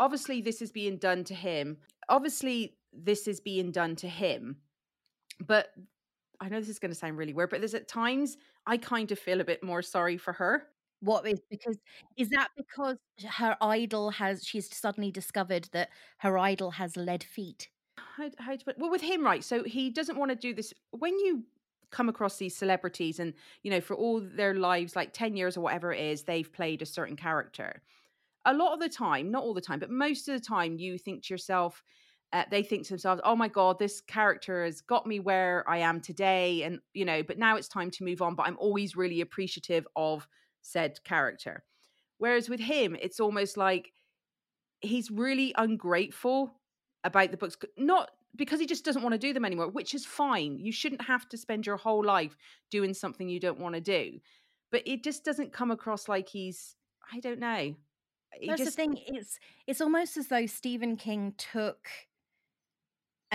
[0.00, 1.76] obviously this is being done to him.
[2.08, 4.56] Obviously this is being done to him,
[5.46, 5.68] but
[6.40, 9.10] I know this is going to sound really weird, but there's at times I kind
[9.12, 10.64] of feel a bit more sorry for her.
[11.00, 11.76] What is because
[12.16, 12.96] is that because
[13.36, 17.68] her idol has she's suddenly discovered that her idol has lead feet?
[18.16, 21.44] how, how well with him right so he doesn't want to do this when you
[21.90, 25.60] come across these celebrities and you know for all their lives like 10 years or
[25.60, 27.82] whatever it is they've played a certain character
[28.44, 30.98] a lot of the time not all the time but most of the time you
[30.98, 31.82] think to yourself
[32.32, 35.78] uh, they think to themselves oh my god this character has got me where i
[35.78, 38.96] am today and you know but now it's time to move on but i'm always
[38.96, 40.26] really appreciative of
[40.62, 41.62] said character
[42.18, 43.92] whereas with him it's almost like
[44.80, 46.52] he's really ungrateful
[47.04, 50.04] about the books not because he just doesn't want to do them anymore which is
[50.04, 52.36] fine you shouldn't have to spend your whole life
[52.70, 54.18] doing something you don't want to do
[54.70, 56.76] but it just doesn't come across like he's.
[57.12, 57.74] I don't know.
[58.38, 58.98] He That's just, the thing.
[59.06, 61.88] It's it's almost as though Stephen King took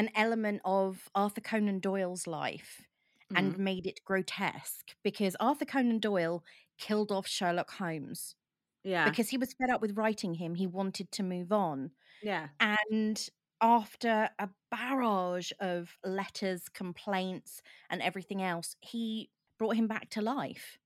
[0.01, 2.87] an element of Arthur Conan Doyle's life
[3.35, 3.57] and Mhm.
[3.57, 6.43] made it grotesque because Arthur Conan Doyle
[6.79, 8.35] killed off Sherlock Holmes
[8.83, 10.55] yeah, because he was fed up with writing him.
[10.55, 11.91] He wanted to move on.
[12.21, 13.29] yeah, And
[13.61, 20.79] after a barrage of letters, complaints, and everything else, he brought him back to life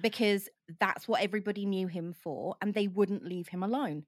[0.00, 4.06] because that's what everybody knew him for, and they wouldn't leave him alone.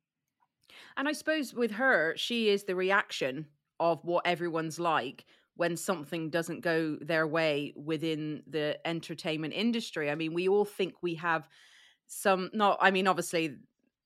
[0.97, 3.47] And I suppose with her, she is the reaction
[3.81, 10.11] of what everyone's like when something doesn't go their way within the entertainment industry.
[10.11, 11.49] I mean, we all think we have
[12.07, 13.57] some, not, I mean, obviously,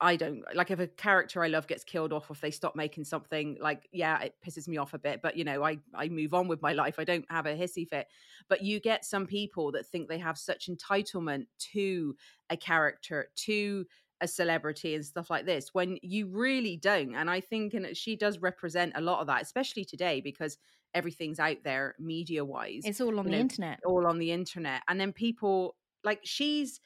[0.01, 3.05] I don't like if a character I love gets killed off, if they stop making
[3.05, 6.35] something like, yeah, it pisses me off a bit, but you know, I, I move
[6.35, 6.99] on with my life.
[6.99, 8.07] I don't have a hissy fit.
[8.49, 12.15] But you get some people that think they have such entitlement to
[12.51, 13.87] a character, to
[14.21, 18.17] a celebrity and stuff like this when you really don't and i think and she
[18.17, 20.57] does represent a lot of that especially today because
[20.95, 23.81] everything's out there media wise It's all on the know, internet.
[23.85, 26.81] all on the internet and then people like she's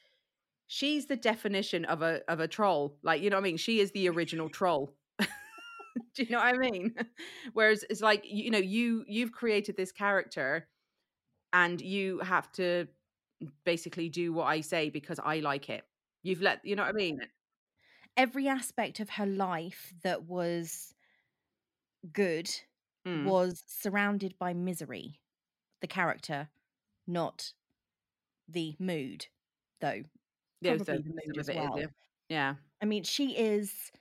[0.67, 3.57] she's the definition of a of a troll like you know what i mean?
[3.57, 4.93] She is the original troll.
[6.15, 6.93] Do you know what i mean?
[7.53, 10.67] Whereas it's like you know you you've created this character
[11.53, 12.87] and you have to
[13.65, 15.83] basically do what i say because i like it
[16.23, 17.19] you've let you know what i mean
[18.17, 20.93] Every aspect of her life that was
[22.11, 22.49] good
[23.05, 23.25] Mm.
[23.25, 25.19] was surrounded by misery.
[25.81, 26.49] The character,
[27.07, 27.53] not
[28.47, 29.27] the mood,
[29.79, 30.03] though.
[30.61, 31.77] Yeah, Probably the mood as it is, well.
[31.77, 31.87] yeah.
[32.29, 33.91] yeah I mean, she is.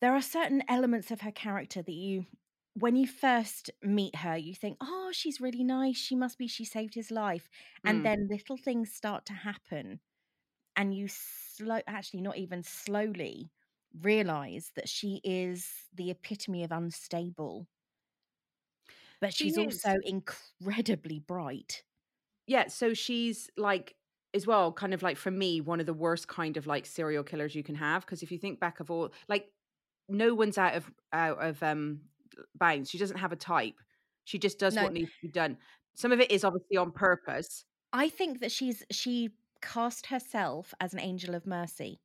[0.00, 2.26] There are certain elements of her character that you,
[2.74, 5.96] when you first meet her, you think, oh, she's really nice.
[5.96, 7.48] She must be, she saved his life.
[7.84, 8.04] And Mm.
[8.04, 10.00] then little things start to happen.
[10.78, 13.50] And you slow, actually, not even slowly,
[14.00, 17.66] realize that she is the epitome of unstable.
[19.20, 19.84] But she's is.
[19.84, 21.82] also incredibly bright.
[22.46, 23.96] yeah so she's like
[24.34, 27.24] as well kind of like for me one of the worst kind of like serial
[27.24, 29.50] killers you can have because if you think back of all like
[30.08, 32.00] no one's out of out of um
[32.54, 33.74] bounds she doesn't have a type
[34.24, 34.82] she just does No.
[34.84, 35.58] what needs to be done
[35.94, 39.30] some of it is obviously on purpose I think that she's she
[39.60, 42.00] cast herself as an angel of mercy.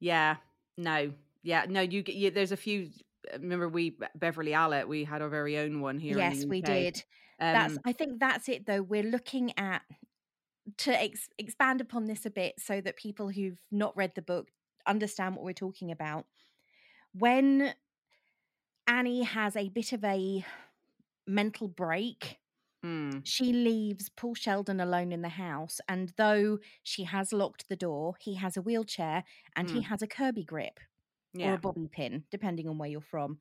[0.00, 0.36] yeah
[0.76, 2.90] no yeah no you get you, there's a few
[3.32, 7.02] remember we Beverley Allitt, we had our very own one here in yes, we did.
[7.38, 8.82] that's um, I think that's it though.
[8.82, 9.82] We're looking at
[10.78, 14.48] to ex- expand upon this a bit so that people who've not read the book
[14.86, 16.26] understand what we're talking about.
[17.12, 17.74] When
[18.86, 20.44] Annie has a bit of a
[21.26, 22.38] mental break,
[22.84, 27.76] mm, she leaves Paul Sheldon alone in the house, and though she has locked the
[27.76, 29.24] door, he has a wheelchair
[29.56, 29.82] and he Mm.
[29.82, 30.80] has a Kirby grip
[31.40, 33.38] or a bobby pin, depending on where you're from.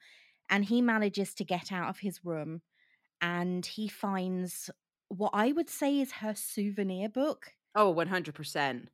[0.50, 2.62] And he manages to get out of his room
[3.22, 4.70] and he finds
[5.10, 8.90] what I would say is her souvenir book, oh 100%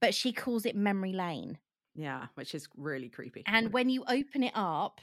[0.00, 1.58] but she calls it Memory Lane.
[1.94, 5.00] yeah which is really creepy And when you open it up,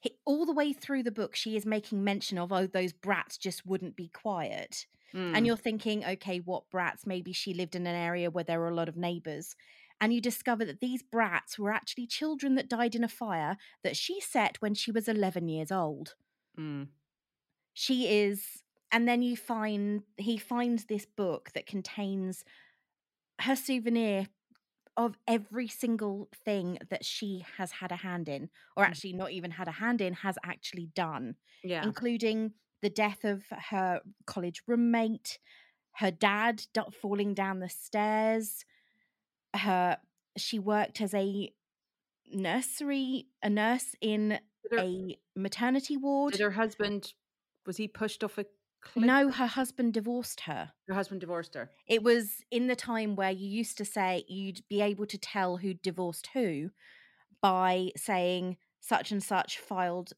[0.00, 3.36] he, all the way through the book, she is making mention of, oh, those brats
[3.38, 4.86] just wouldn't be quiet.
[5.14, 7.06] Mm, And you're thinking, okay, what brats?
[7.06, 9.54] Maybe she lived in an area where there were a lot of neighbors.
[10.00, 13.96] And you discover that these brats were actually children that died in a fire that
[13.96, 16.14] she set when she was 11 years old.
[16.56, 16.88] mm,
[17.72, 22.44] She is, and then you find, he finds this book that contains
[23.40, 24.28] her souvenir
[25.06, 28.88] of every single thing that she has had a hand in, or Mm.
[28.88, 33.44] actually not even had a hand in, has actually done yeah including the death of
[33.70, 35.38] her college roommate,
[36.02, 36.62] her dad
[36.94, 38.64] falling down the stairs.
[39.54, 39.98] Her
[40.36, 41.52] she worked as a
[42.32, 44.38] nursery a nurse in
[44.70, 46.32] her, a maternity ward.
[46.32, 47.12] did her husband
[47.66, 48.46] was he pushed off a
[48.96, 50.72] No, her husband divorced her.
[50.88, 54.66] her husband divorced her It was in the time where you used to say you'd
[54.68, 56.70] be able to tell who divorced who
[57.42, 60.12] by saying such and such filed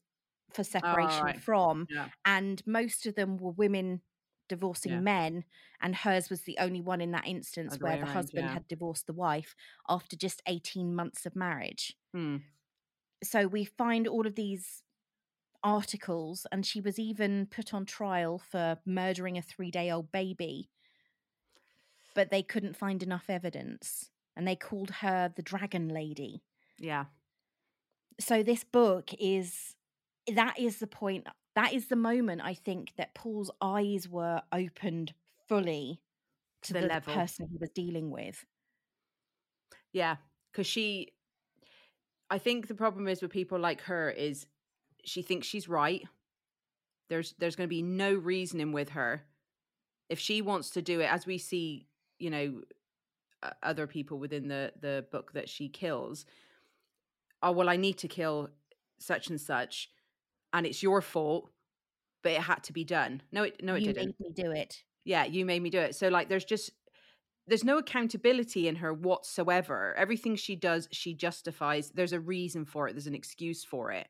[0.53, 1.41] for separation right.
[1.41, 4.01] from yeah and most of them were women
[4.49, 4.99] divorcing Yeah.
[4.99, 5.45] men
[5.81, 8.53] and hers was the only one in that instance where the around, husband yeah.
[8.53, 9.55] had divorced the wife
[9.89, 12.37] after just 18 months of marriage Hmm.
[13.23, 14.83] so we find all of these
[15.63, 20.69] articles and she was even put on trial for murdering a 3-day-old baby
[22.15, 26.43] but they couldn't find enough evidence and they called her the dragon lady
[26.77, 27.05] yeah
[28.19, 29.75] so this book is
[30.33, 35.13] that is the point that is the moment i think that paul's eyes were opened
[35.47, 35.99] fully
[36.61, 37.13] to The the, level.
[37.13, 38.45] person he was dealing with.
[39.91, 40.17] Yeah,
[40.51, 41.13] because she,
[42.29, 44.45] I think the problem is with people like her is
[45.05, 46.03] she thinks she's right.
[47.09, 49.23] There's there's going to be no reasoning with her.
[50.09, 51.87] If she wants to do it, as we see,
[52.19, 52.61] you know,
[53.61, 56.25] other people within the the book that she kills.
[57.41, 58.49] Oh well, I need to kill
[58.99, 59.89] such and such,
[60.53, 61.49] and it's your fault,
[62.21, 63.21] but it had to be done.
[63.31, 64.15] No, it no, it you didn't.
[64.19, 64.83] You made me do it.
[65.03, 65.95] yeah, you made me do it.
[65.95, 66.71] So like there's just
[67.47, 69.93] there's no accountability in her whatsoever.
[69.97, 71.91] Everything she does, she justifies.
[71.91, 72.93] There's a reason for it.
[72.93, 74.07] There's an excuse for it.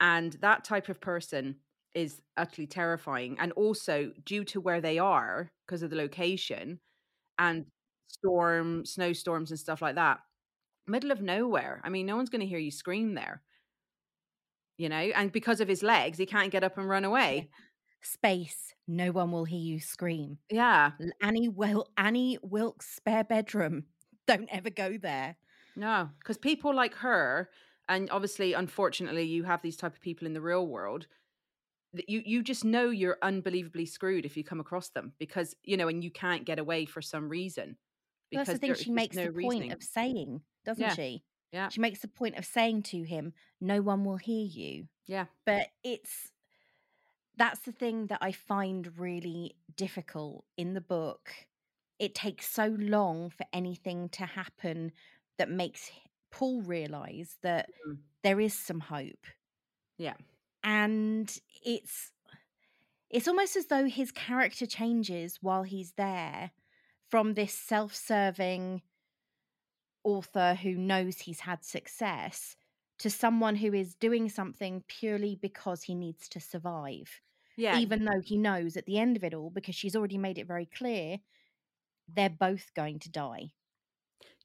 [0.00, 1.56] And that type of person
[1.94, 3.36] is utterly terrifying.
[3.38, 6.78] And also due to where they are, because of the location
[7.38, 7.66] and
[8.08, 10.20] storm, snowstorms and stuff like that,
[10.86, 11.80] middle of nowhere.
[11.84, 13.42] I mean, no one's going to hear you scream there.
[14.76, 17.50] You know, and because of his legs, he can't get up and run away.
[18.00, 18.74] Space.
[18.86, 20.38] No one will hear you scream.
[20.50, 20.92] Yeah.
[21.20, 23.84] Annie Wil- Annie Wilkes' spare bedroom.
[24.28, 25.36] Don't ever go there.
[25.74, 27.48] No, because people like her,
[27.88, 31.06] and obviously, unfortunately, you have these type of people in the real world.
[31.94, 35.76] That you you just know you're unbelievably screwed if you come across them because you
[35.76, 37.76] know, and you can't get away for some reason.
[38.30, 39.60] Well, That's the thing she makes no the reasoning.
[39.70, 40.94] point of saying, doesn't Yeah.
[40.94, 41.22] she?
[41.50, 41.70] Yeah.
[41.70, 45.68] She makes the point of saying to him, "No one will hear you." Yeah, But
[45.82, 46.30] it's
[47.36, 51.30] that's the thing that I find really difficult in the book.
[51.98, 54.92] It takes so long for anything to happen
[55.38, 55.90] that makes
[56.30, 58.08] Paul realize that Mhm.
[58.22, 59.26] there is some hope.
[59.98, 60.14] yeah,
[60.62, 62.12] and it's
[63.10, 66.52] it's almost as though his character changes while he's there
[67.08, 68.82] from this self-serving
[70.04, 72.56] author who knows he's had success
[72.98, 77.20] to someone who is doing something purely because he needs to survive
[77.56, 77.80] yeah.
[77.80, 80.46] even though he knows at the end of it all because she's already made it
[80.46, 81.18] very clear
[82.08, 83.50] they're both going to die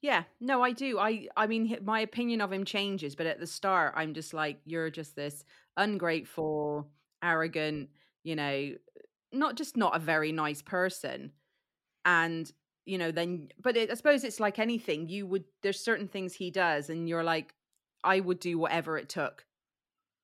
[0.00, 0.98] Yeah, no, I do.
[0.98, 4.60] I I mean, my opinion of him changes, but at the start, I'm just like,
[4.66, 5.44] you're just this
[5.76, 6.90] ungrateful,
[7.22, 7.90] arrogant,
[8.22, 8.74] you know,
[9.32, 11.32] not just not a very nice person.
[12.04, 12.50] And
[12.86, 15.08] you know, then, but it, I suppose it's like anything.
[15.08, 17.54] You would there's certain things he does, and you're like,
[18.04, 19.46] I would do whatever it took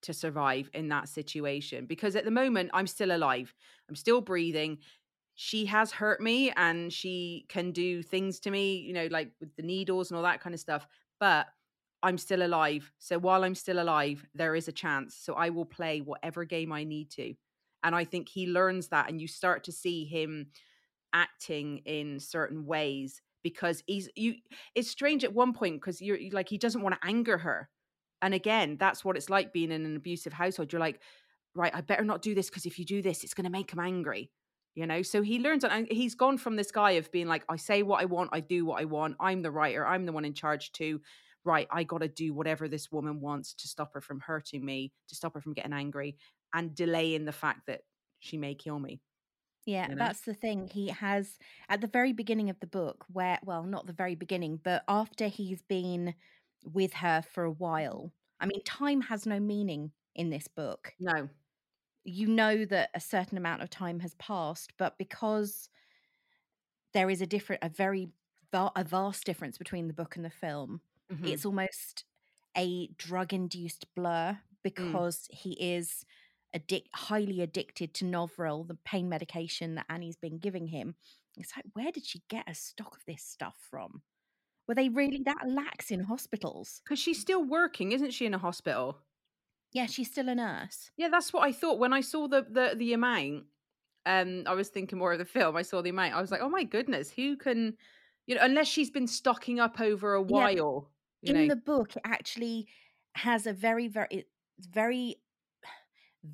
[0.03, 3.55] to survive in that situation because at the moment I'm still alive.
[3.89, 4.79] I'm still breathing
[5.43, 9.49] she has hurt me and she can do things to me, you know, like with
[9.57, 10.87] the needles and all that kind of stuff.
[11.19, 11.47] But
[12.03, 12.93] I'm still alive.
[12.99, 15.17] So while I'm still alive, there is a chance.
[15.17, 17.33] So I will play whatever game I need to.
[17.83, 20.49] And I think he learns that, and you start to see him
[21.15, 24.35] acting in certain ways because he's you.
[24.75, 27.71] It's strange at one point because you're like he doesn't want to anger her,
[28.21, 30.71] and again, that's what it's like being in an abusive household.
[30.71, 31.01] You're like,
[31.55, 33.73] right, I better not do this because if you do this, it's going to make
[33.73, 34.31] him angry
[34.75, 37.57] you know so he learns and he's gone from this guy of being like i
[37.57, 40.25] say what i want i do what i want i'm the writer i'm the one
[40.25, 41.01] in charge to
[41.45, 44.93] right i got to do whatever this woman wants to stop her from hurting me
[45.09, 46.17] to stop her from getting angry
[46.55, 47.81] and delaying the fact that
[48.21, 49.01] she may kill me
[49.67, 50.05] Yeah, you know?
[50.05, 50.69] that's the thing.
[50.69, 54.59] He has at the very beginning of the book, where, well, not the very beginning,
[54.63, 56.15] but after he's been
[56.65, 58.13] with her for a while.
[58.41, 60.93] I mean, time has no meaning in this book.
[60.99, 61.29] no
[62.11, 65.69] You know that a certain amount of time has passed, but because
[66.93, 68.09] there is a different, a very
[68.53, 71.27] a vast difference between the book and the film, Mhm.
[71.29, 72.05] it's almost
[72.57, 76.05] a drug induced blur because he is
[76.55, 80.97] addic- highly addicted to Novril, the pain medication that Annie's been giving him.
[81.37, 84.03] It's like, where did she get a stock of this stuff from?
[84.67, 86.83] Were they really that lax in hospitals?
[86.85, 88.99] because she's still working isn't she in a hospital
[89.73, 90.91] Yeah, she's still a nurse.
[90.97, 91.79] yeah that's what i thought.
[91.79, 93.45] When i saw the the, the amount
[94.07, 95.57] um i was thinking more of the film.
[95.57, 97.77] I saw the amount i was like oh my goodness who can
[98.27, 100.91] you know unless she's been stocking up over a Yeah, while
[101.23, 101.55] you in know?
[101.55, 102.67] the book, it actually
[103.15, 105.17] has a very, very, it's very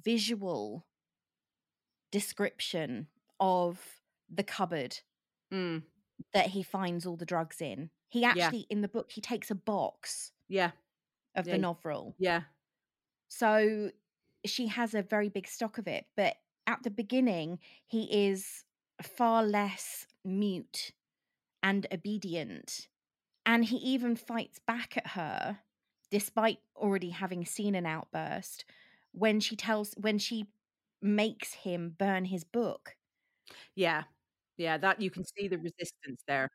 [0.05, 0.87] visual
[2.13, 3.09] description
[3.41, 3.81] of
[4.33, 4.99] the cupboard
[5.53, 5.83] Mm,
[6.35, 7.89] that he finds all the drugs in.
[8.09, 8.31] He yeah.
[8.37, 10.71] actually, in the book, he takes a box yeah.
[11.37, 12.15] of yeah the Novril.
[12.19, 12.43] yeah
[13.39, 13.91] So
[14.45, 16.07] she has a very big stock of it.
[16.17, 18.65] But at the beginning, he is
[19.03, 20.93] far less mute
[21.63, 22.89] and obedient.
[23.47, 25.61] And he even fights back at her,
[26.11, 28.65] despite already having seen an outburst,
[29.13, 30.47] when she tells, when she
[31.03, 32.97] makes him burn his book.
[33.75, 34.05] Yeah.
[34.57, 35.27] Yeah, that you can mm.
[35.37, 36.51] see the resistance there.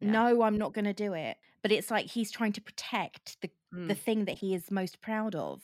[0.00, 0.10] Yeah.
[0.10, 1.36] No, I'm not going to do it.
[1.62, 3.98] But it's like he's trying to protect the, the Mm.
[3.98, 5.62] thing that he is most proud of.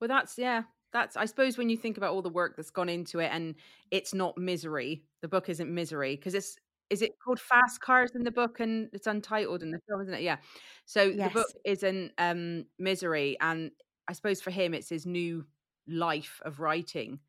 [0.00, 0.64] Well, that's yeah.
[0.92, 3.54] that's I suppose when you think about all the work that's gone into it and
[3.90, 5.04] it's not misery.
[5.22, 6.56] The book isn't misery because it's
[6.90, 10.14] is it called Fast Cars in the book and it's untitled in the film, isn't
[10.14, 10.22] it?
[10.22, 10.38] Yeah.
[10.86, 11.28] So yes.
[11.28, 13.70] the book isn't um misery and
[14.08, 15.46] I suppose for him it's his new
[15.86, 17.20] life of writing.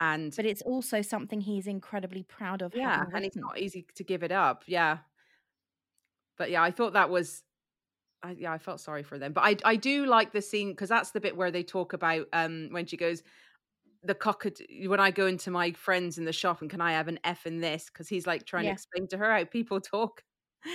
[0.00, 2.74] And but it's also something he's incredibly proud of.
[2.74, 4.64] Yeah, and it's not easy to give it up.
[4.66, 4.98] Yeah.
[6.38, 7.42] But yeah, I thought that was
[8.22, 9.32] I, yeah, I felt sorry for them.
[9.32, 12.26] But I I do like the scene because that's the bit where they talk about
[12.32, 13.22] um when she goes
[14.04, 17.08] the cockatoo when I go into my friends in the shop and can I have
[17.08, 18.70] an F in this because he's like trying yeah.
[18.70, 20.22] to explain to her how people talk,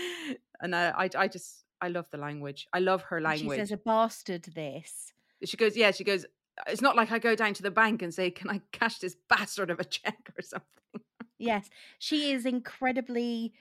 [0.62, 2.68] and I, I I just I love the language.
[2.74, 3.58] I love her language.
[3.58, 5.14] She says a bastard this.
[5.44, 5.92] She goes, yeah.
[5.92, 6.26] She goes.
[6.66, 9.16] It's not like I go down to the bank and say, "Can I cash this
[9.30, 11.04] bastard of a check or something?"
[11.38, 11.70] yes,
[12.00, 13.54] she is incredibly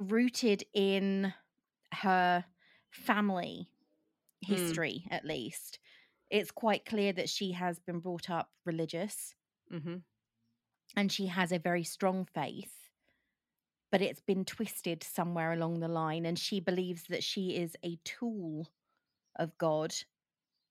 [0.00, 1.34] rooted in
[1.94, 2.44] her
[2.90, 3.68] family
[4.44, 4.54] hmm.
[4.54, 5.14] history, mm.
[5.14, 5.78] at least.
[6.30, 9.34] It's quite clear that she has been brought up religious
[9.72, 9.96] mm-hmm.
[10.96, 12.72] and she has a very strong faith,
[13.92, 16.26] but it's been twisted somewhere along the line.
[16.26, 18.68] And she believes that she is a tool
[19.36, 19.94] of God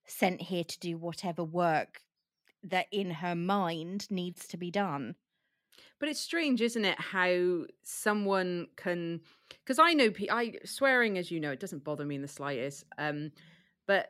[0.06, 2.02] sent here to do whatever work
[2.64, 5.16] that in her mind needs to be done.
[6.00, 9.22] But it's strange, isn't it, how someone can
[9.66, 12.84] because I know I swearing, as you know, it doesn't bother me in the slightest.
[12.98, 13.32] Um,
[13.88, 14.10] but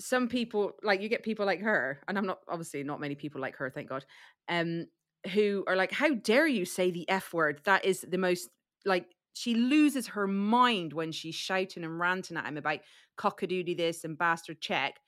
[0.00, 3.40] some people, like you get people like her, and I'm not obviously not many people
[3.40, 4.04] like her, thank God,
[4.48, 4.86] um,
[5.32, 7.60] who are like, "How dare you say the f word?
[7.64, 8.48] That is the most
[8.84, 12.78] like." She loses her mind when she's shouting and ranting at him about
[13.18, 15.00] cockadoodie this and bastard check.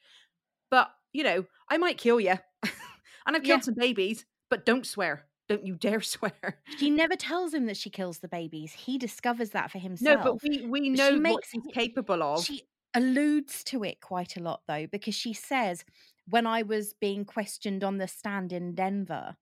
[0.69, 3.67] But you know, I might kill you, and I've killed yeah.
[3.67, 6.59] some babies, but don't swear don't you dare swear.
[6.79, 8.73] She never tells him that she kills the babies.
[8.73, 10.25] He discovers that for himself.
[10.25, 12.45] No, but we we know she what he's capable of.
[12.45, 12.63] She
[12.95, 15.85] alludes to it quite a lot though, because she says,
[16.29, 19.37] when I was being questioned on the stand in Denver.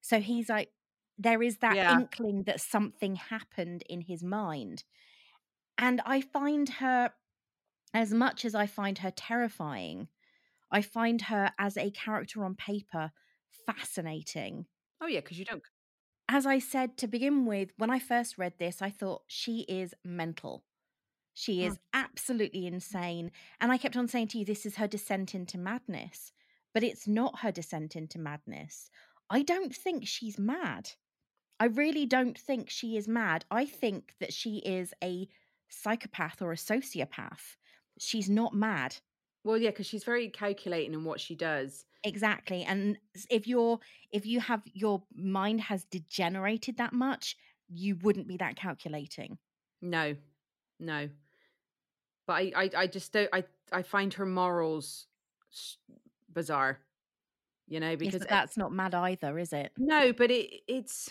[0.00, 0.70] So he's like,
[1.16, 1.92] there is that yeah.
[1.94, 4.84] inkling that something happened in his mind.
[5.78, 7.12] And I find her,
[7.92, 10.08] as much as I find her terrifying,
[10.70, 13.12] I find her as a character on paper
[13.66, 14.66] fascinating
[15.00, 15.62] Oh yeah, because you don't.
[16.28, 19.94] As I said to begin with, when I first read this, I thought she is
[20.04, 20.64] mental.
[21.34, 21.68] She hmm.
[21.68, 23.30] is absolutely insane.
[23.60, 26.32] And I kept on saying to you, this is her descent into madness.
[26.72, 28.90] But it's not her descent into madness.
[29.30, 30.90] I don't think she's mad.
[31.60, 33.44] I really don't think she is mad.
[33.50, 35.28] I think that she is a
[35.68, 37.56] psychopath or a sociopath.
[37.98, 38.96] She's not mad.
[39.44, 41.84] Well, yeah, because she's very calculating in what she does.
[42.02, 42.64] Exactly.
[42.64, 42.98] And
[43.30, 43.78] if you're
[44.10, 47.36] if you have your mind has degenerated that much,
[47.68, 49.38] you wouldn't be that calculating.
[49.82, 50.16] No.
[50.80, 51.08] No.
[52.26, 55.06] But I I, I just don't I I find her morals
[56.32, 56.80] bizarre.
[57.66, 59.72] You know, because yes, that's not mad either, is it?
[59.78, 61.10] No, but it it's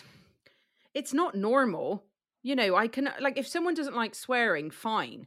[0.92, 2.04] it's not normal.
[2.42, 5.26] You know, I can like if someone doesn't like swearing, fine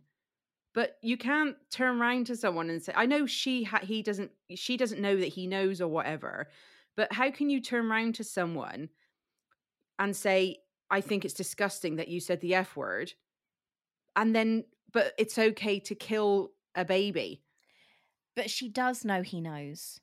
[0.78, 4.30] but you can't turn around to someone and say i know she ha- he doesn't
[4.54, 6.48] she doesn't know that he knows or whatever
[6.96, 8.88] but how can you turn around to someone
[9.98, 10.56] and say
[10.92, 13.12] i think it's disgusting that you said the f word
[14.16, 14.64] and then
[14.94, 17.42] but it's okay to kill a baby
[18.36, 20.00] but she does know he knows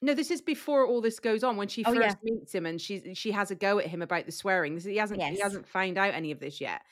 [0.00, 1.56] no, this is before all this goes on.
[1.56, 2.32] When she oh, first yeah.
[2.32, 4.76] meets him, and she she has a go at him about the swearing.
[4.76, 5.34] This, he hasn't yes.
[5.34, 6.82] he hasn't found out any of this yet.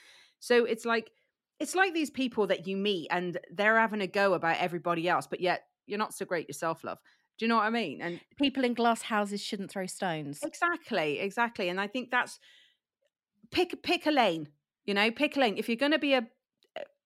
[0.40, 1.12] So it's like
[1.58, 5.26] it's like these people that you meet and they're having a go about everybody else,
[5.26, 6.98] but yet you're not so great yourself, love.
[7.38, 8.00] Do you know what I mean?
[8.00, 10.40] And people in glass houses shouldn't throw stones.
[10.42, 11.68] Exactly, exactly.
[11.68, 12.38] And I think that's
[13.50, 14.48] pick pick a lane.
[14.84, 15.56] You know, pick a lane.
[15.58, 16.26] If you're going to be a,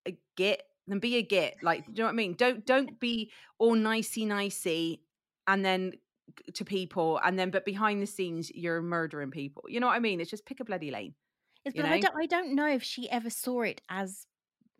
[0.07, 1.57] a git, then be a git.
[1.63, 2.35] Like, do you know what I mean?
[2.35, 5.03] Don't don't be all nicey nicey,
[5.47, 5.93] and then
[6.55, 9.65] to people, and then but behind the scenes you're murdering people.
[9.69, 10.21] You know what I mean?
[10.21, 11.15] It's just pick a bloody lane.
[11.65, 12.15] Yes, but I don't.
[12.17, 14.27] I don't know if she ever saw it as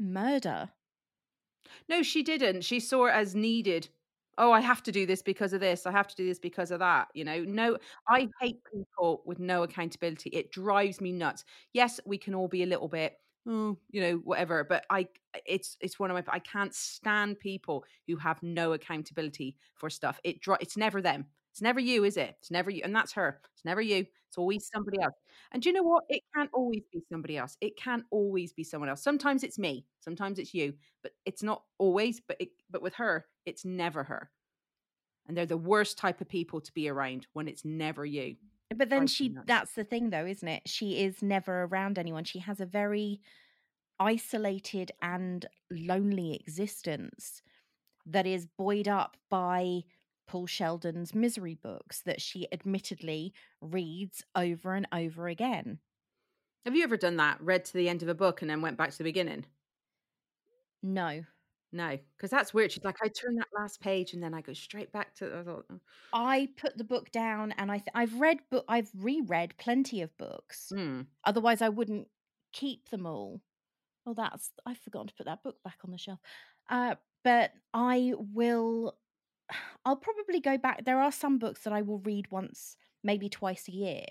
[0.01, 0.71] murder.
[1.89, 2.63] No, she didn't.
[2.63, 3.89] She saw it as needed.
[4.39, 5.87] Oh, I have to do this because of this.
[5.87, 7.09] I have to do this because of that.
[7.15, 7.79] You know, no,
[8.09, 10.31] I hate people with no accountability.
[10.31, 11.45] It drives me nuts.
[11.73, 13.15] Yes, we can all be a little bit,
[13.47, 14.65] oh, you know, whatever.
[14.65, 15.09] But I,
[15.47, 16.33] it's it's one of my.
[16.33, 20.19] I can't stand people who have no accountability for stuff.
[20.25, 21.27] It it's never them.
[21.53, 22.37] It's never you, is it?
[22.39, 22.83] It's never you.
[22.85, 23.41] And that's her.
[23.55, 24.07] It's never you.
[24.29, 25.15] It's always somebody else.
[25.53, 26.05] And do you know what?
[26.09, 27.57] It can't always be somebody else.
[27.61, 29.03] It can always be someone else.
[29.03, 29.85] Sometimes it's me.
[30.01, 30.75] Sometimes it's you.
[31.03, 32.21] But it's not always.
[32.21, 34.31] But it, but with her, it's never her.
[35.27, 38.37] And they're the worst type of people to be around when it's never you.
[38.75, 40.63] But then she that's the thing though, isn't it?
[40.67, 42.23] She is never around anyone.
[42.25, 43.21] She has a very
[43.99, 47.43] isolated and lonely existence
[48.07, 49.83] that is buoyed up by
[50.31, 55.81] Paul Sheldon's Misery books that she admittedly reads over and over again.
[56.65, 57.41] Have you ever done that?
[57.41, 59.45] Read to the end of a book and then went back to the beginning?
[60.85, 61.25] No.
[61.73, 62.71] No, because that's weird.
[62.71, 65.37] She's like, I turn that last page and then I go straight back to.
[65.37, 65.81] I thought, oh.
[66.13, 70.17] I put the book down and I th- I've read book I've reread plenty of
[70.17, 70.71] books.
[70.73, 71.03] Hmm.
[71.25, 72.07] Otherwise, I wouldn't
[72.53, 73.41] keep them all.
[74.07, 76.21] Well, that's I've forgotten to put that book back on the shelf.
[76.69, 78.97] Uh, but I will.
[79.85, 80.85] I'll probably go back.
[80.85, 84.05] There are some books that I will read once, maybe twice a year.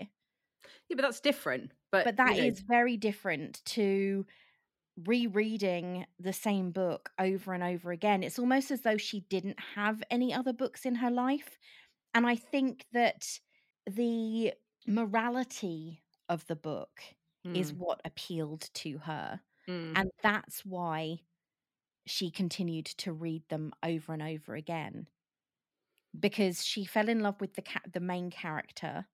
[0.87, 1.71] Yeah, but that's different.
[1.91, 4.25] But But that you is very different to
[5.05, 8.23] rereading the same book over and over again.
[8.23, 11.57] It's almost as though she didn't have any other books in her life.
[12.13, 13.39] And I think that
[13.85, 14.53] the
[14.87, 17.01] morality of the book
[17.53, 19.39] is hmm, what appealed to her.
[19.67, 19.93] hmm.
[19.95, 21.19] And that's why
[22.05, 25.07] she continued to read them over and over again.
[26.18, 29.07] Because she fell in love with the ca- the main character.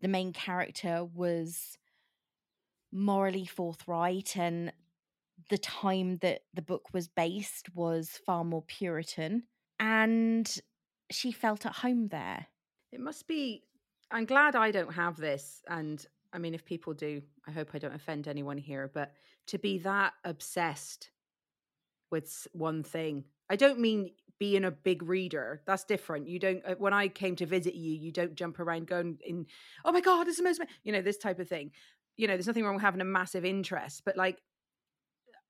[0.00, 1.78] The main character was
[2.92, 4.72] morally forthright and
[5.48, 9.44] the time that the book was based was far more puritan
[9.80, 10.60] and
[11.10, 12.46] she felt at home there.
[12.92, 13.64] It must be.
[14.10, 15.62] I'm glad I don't have this.
[15.68, 18.90] And I mean, if people do, I hope I don't offend anyone here.
[18.92, 19.12] But
[19.48, 21.10] to be that obsessed
[22.10, 24.12] with one thing, I don't mean
[24.42, 25.62] being a big reader.
[25.68, 26.26] That's different.
[26.26, 26.62] You don't.
[26.66, 29.46] uh, When I came to visit you, you don't jump around going in.
[29.84, 30.60] Oh my god, this is the most.
[30.82, 31.70] You know this type of thing.
[32.16, 34.42] You know, there's nothing wrong with having a massive interest, but like.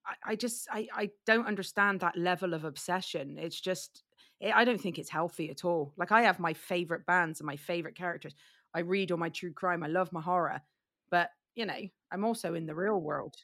[0.05, 3.39] I, I just I, I don't understand that level of obsession.
[3.39, 4.03] It's just
[4.43, 5.95] I I don't think it's healthy at all.
[5.97, 8.35] Like I have my favorite bands and my favorite characters.
[8.75, 9.83] I read all my true crime.
[9.83, 10.61] I love my horror,
[11.11, 11.81] but you know,
[12.11, 13.37] I'm also in the real world.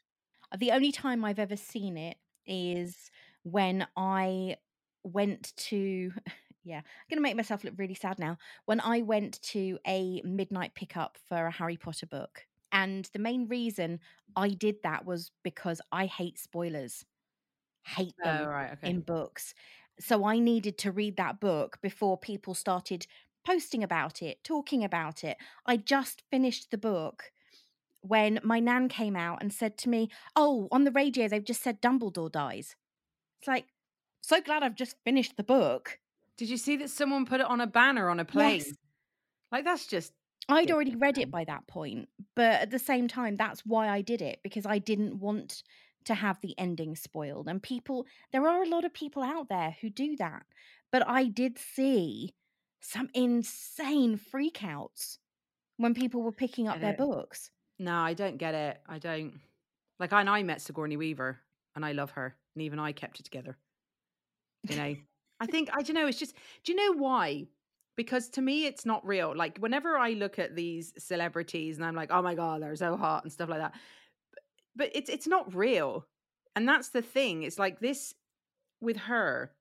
[0.59, 3.11] The only time I've ever seen it is
[3.45, 4.57] when I
[5.05, 6.13] went to
[6.65, 8.37] yeah, I'm going to make myself look really sad now.
[8.67, 12.47] When I went to a midnight pickup for a Harry Potter book.
[12.71, 14.01] And the main reason
[14.37, 17.07] I did that was because I hate spoilers.
[17.87, 18.45] Hate oh, them.
[18.45, 18.91] Oh right, okay.
[18.91, 19.55] in books.
[19.99, 23.07] So I needed to read that book before people started
[23.47, 25.39] posting about it, talking about it.
[25.65, 27.33] I just finished the book
[28.03, 31.63] when my nan came out and said to me, Oh, on the radio, they've just
[31.63, 32.77] said Dumbledore dies.
[33.41, 33.67] It's like,
[34.29, 35.99] so glad I've just finished the book.
[36.37, 38.59] Did you see that someone put it on a banner on a plane?
[38.59, 38.75] Yes.
[39.51, 40.13] Like that's just
[40.51, 44.01] I'd already read it by that point, but at the same time, that's why I
[44.01, 45.63] did it because I didn't want
[46.05, 47.49] to have the ending spoiled.
[47.49, 50.45] And people, there are a lot of people out there who do that,
[50.91, 52.35] but I did see
[52.81, 55.19] some insane freakouts
[55.77, 57.51] when people were picking up their books.
[57.79, 58.81] no, I don't get it.
[58.87, 59.41] I don't
[59.99, 60.13] like.
[60.13, 61.41] I and I met Sigourney Weaver,
[61.77, 63.59] and I love her, and even I kept it together.
[64.65, 64.95] You know,
[65.41, 66.07] I think I don't know.
[66.07, 66.35] It's just.
[66.65, 67.47] Do you know why?
[67.97, 69.37] Because to me, it's not real.
[69.37, 72.97] Like whenever I look at these celebrities, and I'm like, oh my god, they're so
[72.97, 73.75] hot and stuff like that.
[74.77, 76.07] But it's it's not real,
[76.55, 77.43] and that's the thing.
[77.43, 78.15] It's like this
[78.81, 79.53] with her,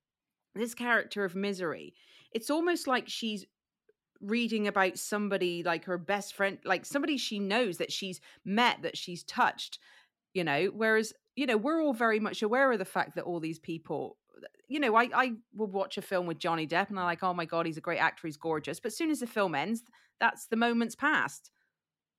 [0.55, 1.93] this character of misery.
[2.31, 3.45] It's almost like she's
[4.21, 8.97] reading about somebody like her best friend, like somebody she knows that she's met, that
[8.97, 9.79] she's touched,
[10.33, 10.65] you know.
[10.73, 14.17] Whereas, you know, we're all very much aware of the fact that all these people,
[14.67, 17.33] you know, I, I will watch a film with Johnny Depp and I'm like, oh
[17.33, 18.79] my God, he's a great actor, he's gorgeous.
[18.79, 19.83] But as soon as the film ends,
[20.19, 21.51] that's the moment's past.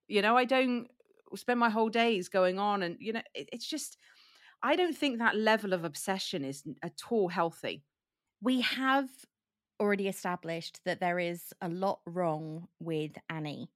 [0.07, 0.89] You know, I don't
[1.37, 3.99] spend my whole days going on and, you know, it, it's just,
[4.63, 7.85] I don't think that level of obsession is at all healthy.
[8.41, 9.09] We have
[9.81, 13.69] already established that there is a lot wrong with Annie,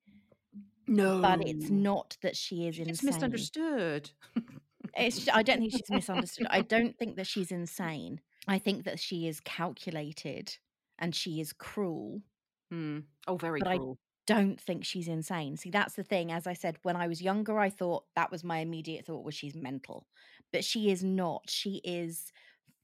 [0.86, 1.20] No.
[1.20, 3.14] but it's not that she is She's just insane.
[3.14, 4.10] misunderstood.
[4.94, 6.48] It's, I don't think she's misunderstood.
[6.50, 8.20] I don't think that she's insane.
[8.46, 10.56] I think that she is calculated
[10.98, 12.22] and she is cruel.
[12.70, 13.00] Hmm.
[13.26, 13.78] Oh, very But I-
[14.24, 15.56] Don't think she's insane.
[15.56, 16.30] See, that's the thing.
[16.30, 19.34] As I said, when I was younger, I thought that was my immediate thought was
[19.34, 20.06] she's mental,
[20.52, 21.50] but she is not.
[21.50, 22.30] She is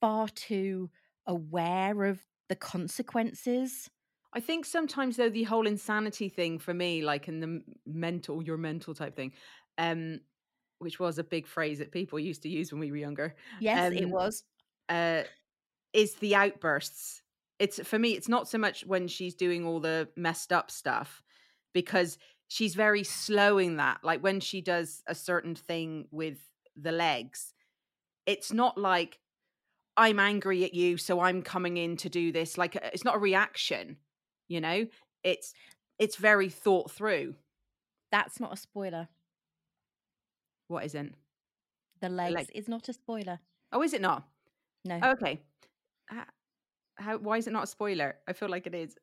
[0.00, 0.90] far too
[1.26, 3.88] aware of the consequences.
[4.32, 8.56] I think sometimes though the whole insanity thing for me, like in the mental, your
[8.58, 9.32] mental type thing,
[9.78, 10.20] um,
[10.78, 13.90] which was a big phrase that people used to use when we were younger, Yes,
[13.90, 14.44] it Um, was.
[14.88, 15.24] uh,
[15.98, 17.22] is the outbursts.
[17.58, 21.22] It's for me, it's not so much when she's doing all the messed up stuff,
[21.74, 23.98] because she's very slow in that.
[24.04, 26.38] Like when she does a certain thing with
[26.76, 27.52] the legs,
[28.26, 29.18] it's not like
[29.96, 32.56] I'm angry at you, so I'm coming in to do this.
[32.56, 33.96] Like uh, it's not a reaction,
[34.46, 34.86] you know.
[35.24, 35.52] It's
[35.98, 37.34] it's very thought through.
[38.12, 39.08] That's not a spoiler.
[40.68, 41.16] What isn't?
[42.00, 43.40] The legs leg- is not a spoiler.
[43.72, 44.22] Oh, is it not?
[44.84, 45.00] No.
[45.02, 45.40] Okay.
[46.96, 47.18] How?
[47.18, 48.16] Why is it not a spoiler?
[48.26, 48.96] I feel like it is.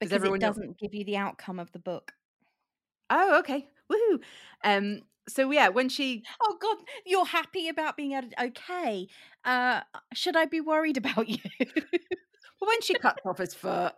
[0.00, 2.12] because everyone it doesn't give you the outcome of the book.
[3.10, 3.68] Oh, okay.
[3.92, 4.20] Woohoo.
[4.64, 5.00] Um.
[5.28, 8.44] So yeah, when she Oh God, you're happy about being able to.
[8.46, 9.08] Okay,
[9.44, 9.80] uh,
[10.14, 11.38] should I be worried about you?
[11.58, 13.92] well, when she cuts off his foot,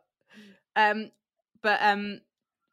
[0.75, 1.11] um,
[1.63, 2.21] but um,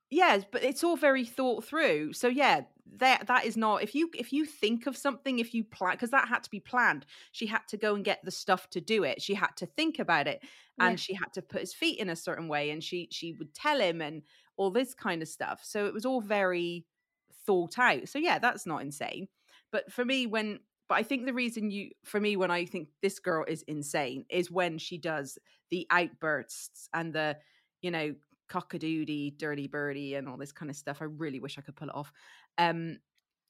[0.10, 2.14] yes, but it's all very thought through.
[2.14, 5.64] So yeah, that that is not if you if you think of something, if you
[5.64, 7.06] plan because that had to be planned.
[7.32, 9.22] She had to go and get the stuff to do it.
[9.22, 10.44] She had to think about it,
[10.80, 11.00] and Yeah.
[11.00, 13.80] she had to put his feet in a certain way, and she she would tell
[13.80, 14.24] him and
[14.58, 15.64] all this kind of stuff.
[15.64, 16.86] So it was all very
[17.34, 18.08] thought out.
[18.10, 19.28] So yeah, that's not insane.
[19.72, 22.90] But for me, when but I think the reason you for me when I think
[23.02, 25.38] this girl is insane is when she does
[25.72, 27.40] the outbursts and the
[27.82, 28.16] you know
[28.50, 31.02] cockadoodie, dirty birdie, and all this kind of stuff.
[31.02, 32.12] I really wish I could pull it off.
[32.58, 33.00] Um,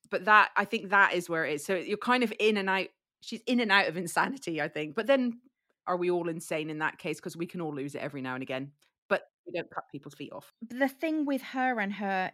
[0.09, 1.65] but that I think that is where it is.
[1.65, 2.87] So you're kind of in and out.
[3.21, 4.95] She's in and out of insanity, I think.
[4.95, 5.41] But then,
[5.87, 7.17] are we all insane in that case?
[7.19, 8.73] Because we can all lose it every now and again.
[9.09, 10.53] But we don't cut people's feet off.
[10.61, 12.31] the thing with her and her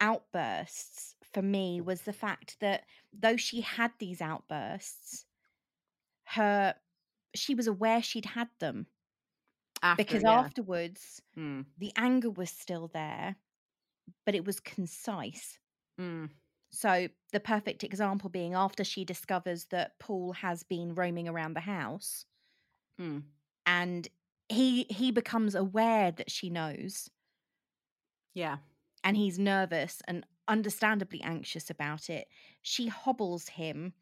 [0.00, 5.26] outbursts for me was the fact that though she had these outbursts,
[6.24, 6.74] her
[7.34, 8.86] she was aware she'd had them
[9.82, 10.48] After, because yeah.
[10.48, 13.36] afterwards Mm, the anger was still there,
[14.26, 15.58] but it was concise.
[15.98, 16.28] Mm,
[16.72, 21.60] So the perfect example being after she discovers that Paul has been roaming around the
[21.60, 22.26] house
[22.98, 23.22] mm.
[23.66, 24.08] and
[24.48, 27.08] he he becomes aware that she knows
[28.34, 28.58] yeah,
[29.04, 32.28] and he's nervous and understandably anxious about it.
[32.62, 33.94] She hobbles him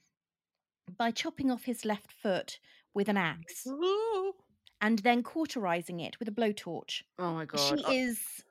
[0.96, 2.60] by chopping off his left foot
[2.94, 4.34] with an axe Ooh.
[4.80, 7.02] and then cauterizing it with a blowtorch.
[7.18, 7.58] Oh my god.
[7.58, 8.44] She Oh, is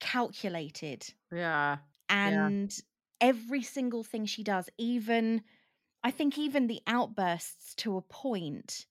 [0.00, 1.78] calculated yeah.
[2.08, 2.76] And
[3.20, 5.42] every single thing she does, even
[6.04, 8.86] I think even the outbursts to a point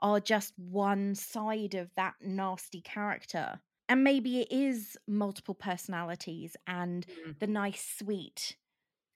[0.00, 3.60] are just one side of that nasty character.
[3.88, 7.38] And maybe it is multiple personalities and Mm.
[7.40, 8.56] the nice, sweet,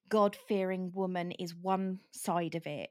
[0.09, 2.91] God fearing woman is one side of it.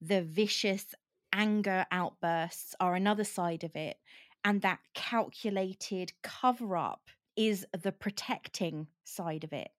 [0.00, 0.94] The vicious
[1.32, 3.98] anger outbursts are another side of it.
[4.44, 9.72] And that calculated cover up is the protecting side of it.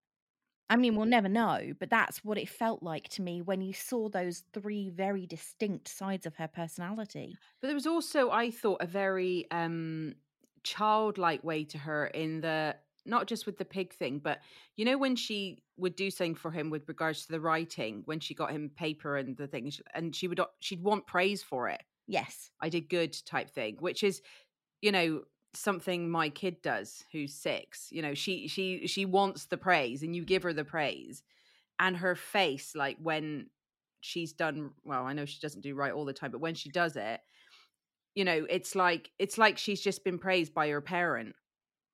[0.70, 3.72] I mean, we'll never know, but that's what it felt like to me when you
[3.72, 7.40] saw those three very distinct sides of her personality.
[7.62, 10.16] But there was also, I thought, a very um
[10.64, 12.76] childlike way to her in the
[13.08, 14.40] not just with the pig thing, but
[14.78, 18.20] you know when she would do something for him with regards to the writing, when
[18.20, 21.84] she got him paper and the things, and she would she'd want praise for it.
[22.08, 22.50] Yes.
[22.62, 24.22] I did good type thing, which is,
[24.82, 25.24] you know,
[25.56, 27.90] something my kid does who's six.
[27.92, 31.24] You know, she she she wants the praise and you give her the praise.
[31.80, 33.50] And her face, like when
[34.02, 36.70] she's done well, I know she doesn't do right all the time, but when she
[36.70, 37.22] does it,
[38.16, 41.36] you know, it's like it's like she's just been praised by her parent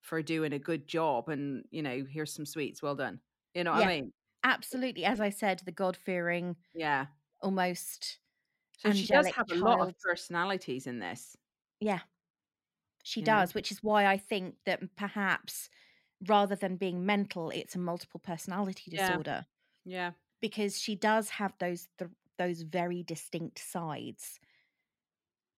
[0.02, 3.22] for doing a good job and, you know, here's some sweets, well done.
[3.56, 4.14] You know what I mean?
[4.44, 5.06] Absolutely.
[5.06, 7.08] As I said, the God fearing, Yeah.
[7.42, 8.20] almost.
[8.78, 11.38] So she does have a lot of personalities in this.
[11.80, 12.02] Yeah.
[13.04, 13.26] She know?
[13.26, 15.70] does, which is why I think that perhaps
[16.28, 19.08] rather than being mental, it's a multiple personality Yeah.
[19.10, 19.46] disorder
[19.86, 20.12] Yeah.
[20.40, 24.40] because she does have those th- those very distinct sides.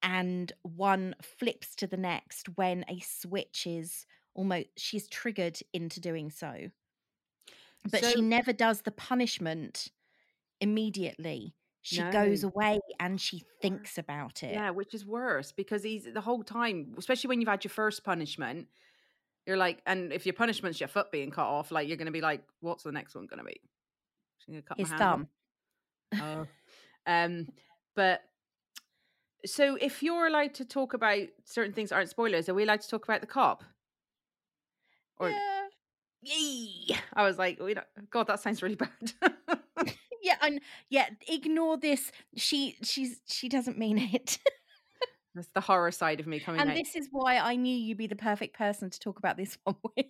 [0.02, 6.30] And one flips to the next when a switch is almost she's triggered into doing
[6.30, 6.72] so.
[7.90, 9.90] But So- she never does the punishment
[10.60, 11.56] immediately.
[11.84, 14.54] She goes away and she thinks about it.
[14.54, 18.06] Yeah, which is worse because he's the whole time, especially when you've had your first
[18.06, 18.68] punishment,
[19.46, 22.12] you're like, and if your punishment's your foot being cut off, like you're going to
[22.14, 23.60] be like, what's the next one going to be?
[24.38, 25.28] She's going to cut His my hand
[26.14, 26.48] thumb.
[26.48, 26.48] Oh.
[27.06, 27.48] um,
[27.98, 28.22] but
[29.46, 32.80] so if you're allowed to talk about certain things that aren't spoilers, are we allowed
[32.82, 33.62] to talk about the cop?
[35.18, 35.68] Or Yeah.
[36.22, 36.96] yay!
[37.14, 38.76] I was like, we don't, God, that sounds really
[39.10, 39.14] bad.
[40.24, 42.12] Yeah, and yeah, ignore this.
[42.38, 44.40] She she's she doesn't mean it.
[45.36, 46.76] That's the horror side of me coming and out.
[46.76, 49.76] this is why I knew you'd be the perfect person to talk about this one
[49.96, 50.06] with.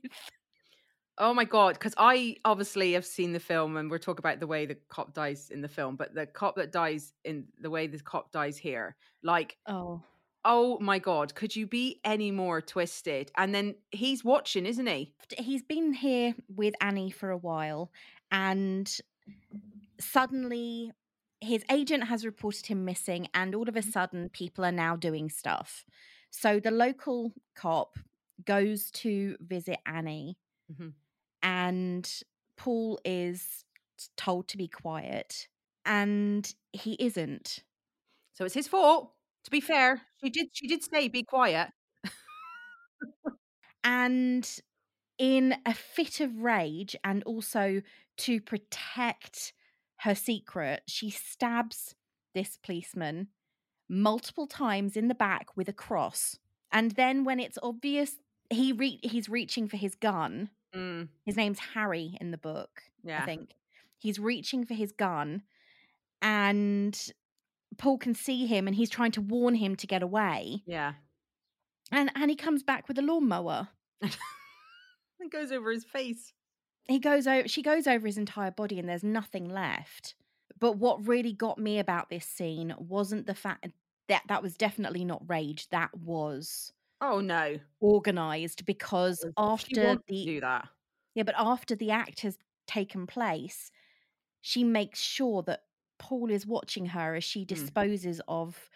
[1.18, 1.76] Oh my god!
[1.76, 5.14] Because I obviously have seen the film, and we're talking about the way the cop
[5.14, 8.58] dies in the film, but the cop that dies in the way the cop dies
[8.58, 10.02] here, like, Oh.
[10.44, 13.32] oh my god, could you be any more twisted?
[13.38, 15.14] And then he's watching, isn't he?
[15.38, 17.92] He's been here with Annie for a while
[18.32, 18.92] and
[20.04, 20.92] suddenly
[21.42, 25.30] his agent has reported him missing and all of a sudden people are now doing
[25.30, 25.86] stuff.
[26.32, 27.98] So the local cop
[28.46, 30.38] goes to visit Annie
[30.72, 30.94] Mhm.
[31.42, 32.10] and
[32.58, 33.66] Paul is
[34.18, 35.48] told to be quiet
[35.86, 37.64] and he isn't.
[38.34, 39.14] So it's his fault.
[39.46, 41.70] To be fair, she did she did say be quiet.
[43.84, 44.60] and
[45.18, 47.82] in a fit of rage and also
[48.18, 49.54] to protect
[50.04, 51.96] her secret, she stabs
[52.34, 53.28] this policeman
[53.90, 56.38] multiple times in the back with a cross.
[56.72, 58.16] And then when it's obvious
[58.50, 60.50] he re- he's reaching for his gun.
[60.76, 63.22] Mm, His name's Harry in the book, yeah.
[63.22, 63.52] I think.
[64.00, 65.44] He's reaching for his gun
[66.22, 67.00] and
[67.78, 70.64] Paul can see him and he's trying to warn him to get away.
[70.66, 70.94] Yeah.
[71.92, 73.70] And and he comes back with a lawnmower.
[74.02, 76.34] and goes over his face.
[76.88, 80.16] He goes over she goes over his entire body and there's nothing left
[80.60, 83.68] but what really got me about this scene wasn't the fact
[84.08, 86.72] that that was definitely not rage that was
[87.02, 87.60] Oh no.
[87.82, 90.70] organized because after the do that.
[91.16, 93.72] yeah but after the act has taken place
[94.42, 95.64] she makes sure that
[96.00, 97.48] paul is watching her as she hmm.
[97.48, 98.70] disposes of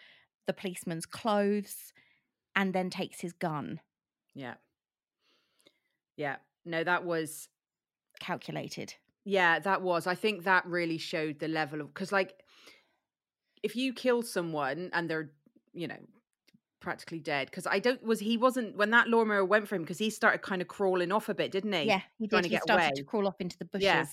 [0.46, 1.92] the policeman's clothes
[2.56, 3.80] and then takes his gun
[4.34, 4.54] Yeah.
[6.16, 6.36] Yeah.
[6.64, 7.48] No, that was
[8.20, 8.94] calculated
[9.24, 10.06] yeah, that was.
[10.06, 12.32] I think that really showed the level of because like
[13.62, 15.32] if you kill someone and they're,
[15.74, 15.98] you know,
[16.80, 19.98] practically dead because I don't was he wasn't when that lawnmower went for him because
[19.98, 21.82] he started kind of crawling off a bit, didn't he?
[21.82, 22.92] yeah he trying did to he get started away.
[22.94, 24.06] to crawl off into the bushes Yeah.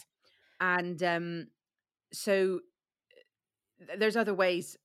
[0.59, 1.47] and um
[2.11, 2.59] so
[3.97, 4.75] there's other ways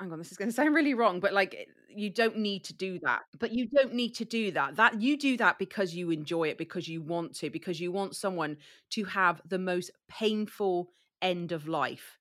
[0.00, 2.74] hang on this is going to sound really wrong but like you don't need to
[2.74, 6.10] do that but you don't need to do that that you do that because you
[6.10, 8.56] enjoy it because you want to because you want someone
[8.90, 10.90] to have the most painful
[11.22, 12.18] end of life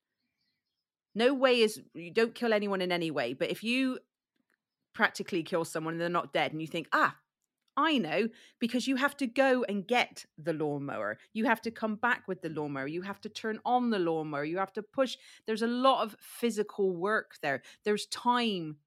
[1.14, 4.00] no way is you don't kill anyone in any way but if you
[4.94, 7.16] practically kill someone and they're not dead and you think ah
[7.78, 11.18] I know because you have to go and get the lawnmower.
[11.34, 12.88] You have to come back with the lawnmower.
[12.88, 14.46] You have to turn on the lawnmower.
[14.46, 15.18] You have to push.
[15.46, 17.64] There's a lot of physical work there.
[17.84, 18.78] There's time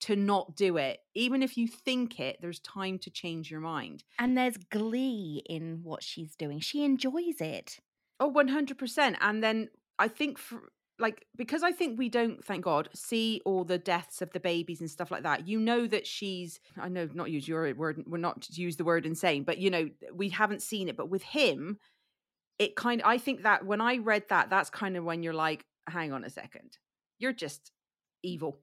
[0.00, 1.00] to not do it.
[1.14, 4.04] Even if you think it, there's time to change your mind.
[4.18, 6.60] And there's glee in what she's doing.
[6.60, 7.78] She enjoys it.
[8.18, 9.16] Oh, 100%.
[9.20, 10.60] And then I think for
[10.98, 14.80] like because I think we don't thank God see all the deaths of the babies
[14.80, 15.48] and stuff like that.
[15.48, 18.84] You know that she's I know not use your word we're not to use the
[18.84, 21.78] word insane, but you know we haven't seen it but with him
[22.58, 25.64] it kind I think that when I read that that's kind of when you're like
[25.88, 26.76] hang on a second.
[27.18, 27.72] You're just
[28.22, 28.60] evil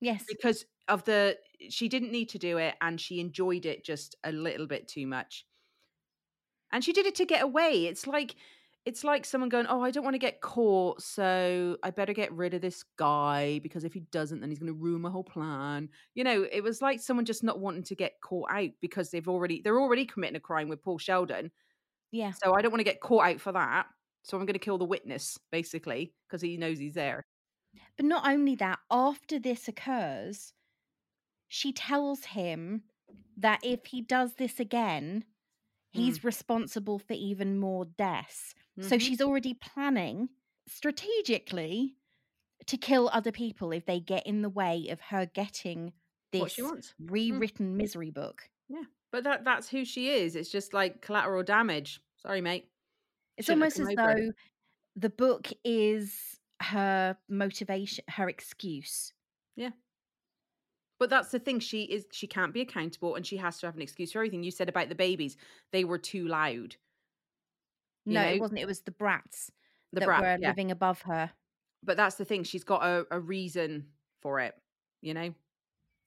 [0.00, 0.24] Yes.
[0.28, 1.36] because of the
[1.68, 5.06] she didn't need to do it and she enjoyed it just a little bit too
[5.06, 5.44] much.
[6.72, 7.86] And she did it to get away.
[7.86, 8.36] It's like
[8.84, 12.32] it's like someone going oh i don't want to get caught so i better get
[12.32, 15.24] rid of this guy because if he doesn't then he's going to ruin my whole
[15.24, 15.88] plan.
[16.14, 19.28] You know it was like someone just not wanting to get caught out because they've
[19.28, 21.50] already they're already committing a crime with paul sheldon.
[22.12, 22.32] Yeah.
[22.32, 23.86] so i don't want to get caught out for that.
[24.22, 27.26] So i'm going to kill the witness basically because he knows he's there
[27.96, 30.54] But not only that, after this occurs,
[31.48, 32.84] she tells him
[33.36, 35.24] that if he does this again,
[35.90, 38.54] he's responsible for even more deaths.
[38.80, 39.00] So Mhm.
[39.00, 40.30] she's already planning
[40.66, 41.96] strategically
[42.66, 45.94] to kill other people if they get in the way of her getting
[46.32, 48.50] this wants rewritten misery book.
[48.68, 48.84] Yeah.
[49.10, 50.36] But that that's who she is.
[50.36, 52.00] It's just like collateral damage.
[52.18, 52.70] Sorry, mate.
[53.36, 54.32] It's Shouldn't almost as though
[54.96, 59.12] the book is her motivation, her excuse.
[59.56, 59.70] Yeah.
[60.98, 61.60] But that's the thing.
[61.60, 64.42] She is she can't be accountable and she has to have an excuse for everything.
[64.42, 65.36] You said about the babies.
[65.72, 66.76] They were too loud.
[68.04, 68.28] No, know?
[68.28, 68.60] it wasn't.
[68.60, 69.50] It was the brats
[69.92, 70.48] The that brat, were yeah.
[70.48, 71.30] living above her.
[71.84, 72.42] But that's the thing.
[72.42, 73.86] She's got a, a reason
[74.20, 74.54] for it.
[75.00, 75.34] You know?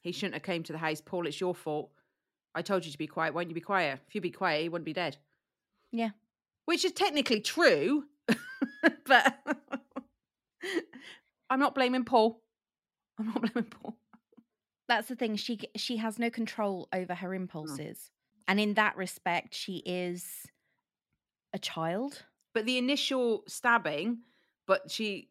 [0.02, 0.16] He mm.
[0.16, 1.00] shouldn't have came to the house.
[1.00, 1.92] Paul, it's your fault.
[2.54, 3.34] I told you to be quiet.
[3.34, 4.00] Why don't you be quiet?
[4.08, 5.18] If you be quiet, he wouldn't be dead.
[5.92, 6.10] Yeah.
[6.66, 8.06] Which is technically true.
[9.06, 9.38] but
[11.50, 12.42] I'm not blaming Paul.
[13.20, 13.98] I'm not blaming Paul.
[14.88, 15.36] That's the thing.
[15.36, 17.18] She she has no control over Mm.
[17.18, 18.10] her impulses,
[18.48, 20.46] and in that respect, she is
[21.54, 22.24] a child.
[22.54, 24.20] But the initial stabbing,
[24.68, 25.30] but she,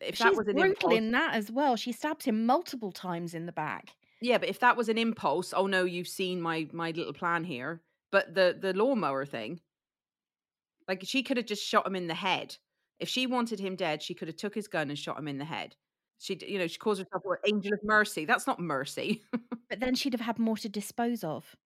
[0.00, 1.76] if that was an brutal impulse, in that as well.
[1.76, 3.90] She stabs him multiple times in the back.
[4.22, 4.38] yeah.
[4.38, 7.82] But if that was an impulse, oh no, you've seen my my little plan here.
[8.10, 9.60] But the the lawnmower thing,
[10.88, 12.56] like she could have just shot him in the head.
[13.00, 15.38] If she wanted him dead, she could have took his gun and shot him in
[15.38, 15.74] the head.
[16.18, 18.24] She, you know, she calls herself an angel of mercy.
[18.24, 19.22] That's not mercy.
[19.70, 21.56] But then she'd have had more to dispose of.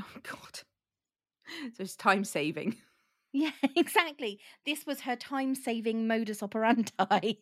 [0.00, 0.60] oh God.
[1.74, 2.76] So it's time saving.
[3.34, 4.40] Yeah, exactly.
[4.64, 6.90] This was her time-saving modus operandi.
[6.98, 7.36] God,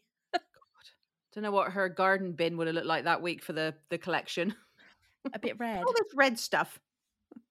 [1.32, 3.96] Don't know what her garden bin would have looked like that week for the the
[3.96, 4.52] collection.
[5.32, 5.78] a bit red.
[5.84, 6.80] All this red stuff.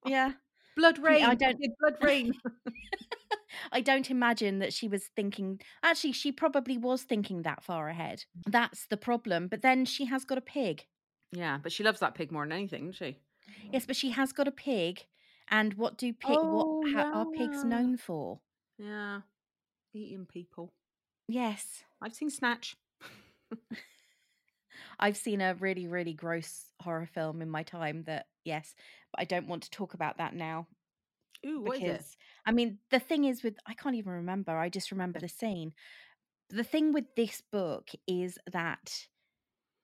[0.05, 0.33] Yeah.
[0.75, 1.23] Blood rain.
[1.23, 2.33] I don't- Blood rain.
[3.71, 5.59] I don't imagine that she was thinking.
[5.83, 8.25] Actually, she probably was thinking that far ahead.
[8.45, 9.47] That's the problem.
[9.47, 10.85] But then she has got a pig.
[11.31, 13.17] Yeah, but she loves that pig more than anything, doesn't she?
[13.71, 15.05] Yes, but she has got a pig.
[15.49, 16.37] And what do pig?
[16.39, 18.39] Oh, what ha- are pigs known for?
[18.77, 19.21] Yeah.
[19.93, 20.73] Eating people.
[21.27, 22.75] Yes, I've seen Snatch.
[24.99, 28.03] I've seen a really, really gross horror film in my time.
[28.03, 28.75] That yes,
[29.11, 30.67] but I don't want to talk about that now
[31.45, 31.87] Ooh, what is it?
[31.87, 34.57] because I mean the thing is with I can't even remember.
[34.57, 35.73] I just remember the scene.
[36.49, 39.07] The thing with this book is that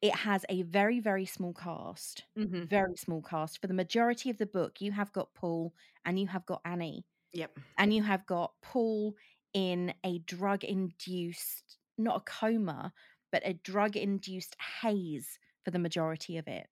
[0.02, 2.24] it has a very, very small cast.
[2.38, 2.66] Mm-hmm.
[2.66, 3.62] Very small cast.
[3.62, 5.74] For the majority of the book, you have got Paul
[6.06, 7.06] and you have got Annie.
[7.34, 7.60] Yep.
[7.78, 9.16] and you have got Paul
[9.54, 12.92] in a drug induced, not a coma,
[13.32, 16.68] but a drug induced haze for the majority of it.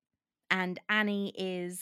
[0.52, 1.82] And Annie is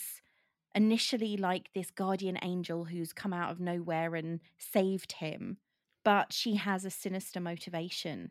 [0.78, 5.56] initially like this guardian angel who's come out of nowhere and saved him,
[6.04, 8.30] but she has a sinister motivation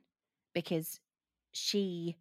[0.53, 1.01] because
[1.51, 2.15] she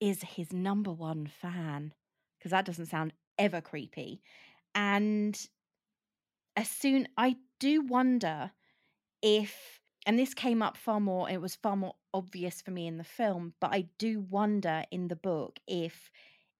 [0.00, 1.94] is his number one fan.
[2.36, 4.20] Because that doesn't sound ever creepy.
[4.74, 5.40] And
[6.56, 8.50] as soon I do wonder
[9.22, 12.98] if and this came up far more it was far more obvious for me in
[12.98, 16.10] the film but I do wonder in the book if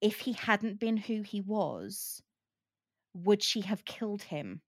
[0.00, 2.22] if he hadn't been who he was
[3.14, 4.62] would she have killed him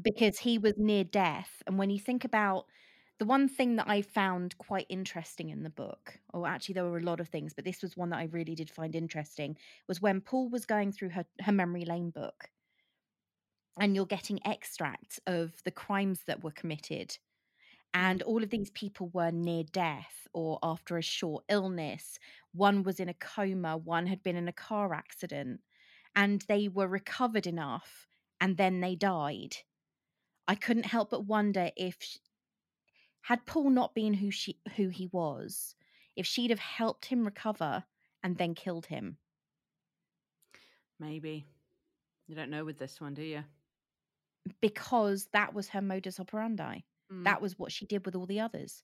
[0.00, 2.66] because he was near death and when you think about
[3.18, 6.98] the one thing that I found quite interesting in the book, or actually there were
[6.98, 9.58] a lot of things, but this was one that I really did find interesting,
[9.88, 12.48] was when Paul was going through her, her memory lane book
[13.78, 17.16] and you're getting extracts of the crimes that were committed.
[17.94, 22.18] And all of these people were near death or after a short illness.
[22.52, 25.60] One was in a coma, one had been in a car accident,
[26.14, 28.06] and they were recovered enough
[28.40, 29.56] and then they died.
[30.48, 32.18] I couldn't help but wonder if sh-
[33.22, 35.74] had Paul not been who she who he was,
[36.16, 37.84] if she'd have helped him recover
[38.22, 39.18] and then killed him.
[40.98, 41.46] Maybe.
[42.26, 43.44] You don't know with this one, do you?
[44.60, 46.80] because that was her modus operandi.
[47.12, 47.24] Mm.
[47.24, 48.82] That was what she did with all the others.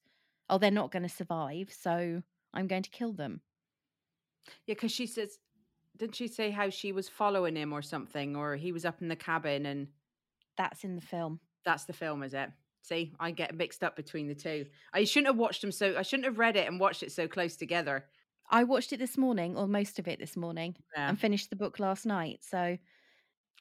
[0.49, 2.23] Oh, they're not going to survive, so
[2.55, 3.41] I'm going to kill them.
[4.67, 5.39] Yeah, because she says,
[5.99, 9.09] didn't she say how she was following him or something, or he was up in
[9.09, 9.89] the cabin and
[10.57, 11.41] That's in the film.
[11.65, 12.51] that's the film, is it?
[12.83, 14.67] See, I get mixed up between the two.
[14.93, 15.97] I shouldn't have watched them so.
[15.97, 18.07] I shouldn't have read it and watched it so close together.
[18.49, 21.09] I watched it this morning, or most of it this morning, Yeah.
[21.09, 22.45] and finished the book last night.
[22.45, 22.79] So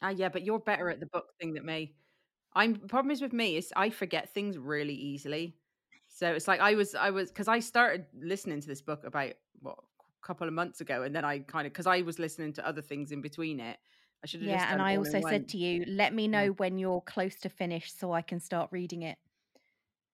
[0.01, 1.95] Ah, yeah, but you're better at the book thing than me.
[2.53, 5.57] I'm problem is with me is I forget things really easily.
[6.09, 9.33] So it's like I was I was because I started listening to this book about
[9.61, 9.79] what
[10.26, 12.82] couple of months ago, and then I kind of because I was listening to other
[12.82, 13.78] things in between it.
[14.23, 15.45] I should have just yeah, and I also said one.
[15.45, 16.49] to you, let me know Yeah.
[16.49, 19.17] when you're close to finish so I can start reading it.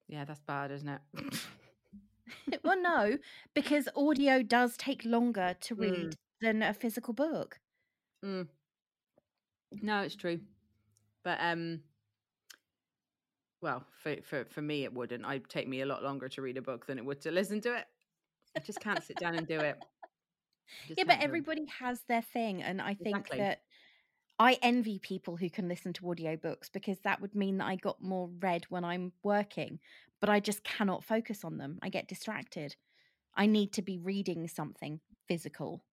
[0.08, 1.00] Yeah, that's bad, isn't it?
[2.64, 3.16] well, no,
[3.54, 5.80] because audio does take longer to Mm.
[5.80, 7.58] read than a physical book.
[8.24, 8.48] Mm.
[9.80, 10.40] No, it's true.
[11.24, 11.80] But um
[13.62, 15.24] well, for for for me it wouldn't.
[15.24, 17.60] It'd take me a lot longer to read a book than it would to listen
[17.62, 17.86] to it.
[18.56, 19.82] I just can't sit down and do it.
[20.86, 23.38] Just yeah, but doing- everybody has their thing, and I think Exactly.
[23.38, 23.62] that
[24.38, 28.02] I envy people who can listen to audiobooks because that would mean that I got
[28.02, 29.80] more read when I'm working,
[30.20, 31.78] but I just cannot focus on them.
[31.82, 32.76] I get distracted.
[33.34, 35.84] I need to be reading something physical.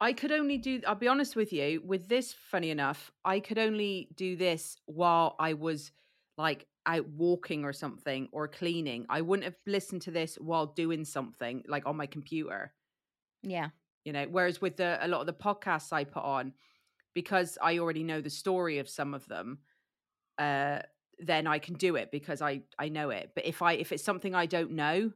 [0.00, 3.58] I could only do I'll be honest with you, with this funny enough, I could
[3.58, 5.92] only do this while I was
[6.36, 9.06] like out walking or something or cleaning.
[9.08, 12.74] I wouldn't have listened to this while doing something like on my computer.
[13.42, 13.70] Yeah.
[14.04, 16.52] You know whereas with the a lot of the podcasts i put on
[17.14, 19.58] because i already know the story of some of them
[20.38, 20.78] uh
[21.18, 23.32] then i can do it because i i know it.
[23.34, 25.12] But if i if it's something i don't know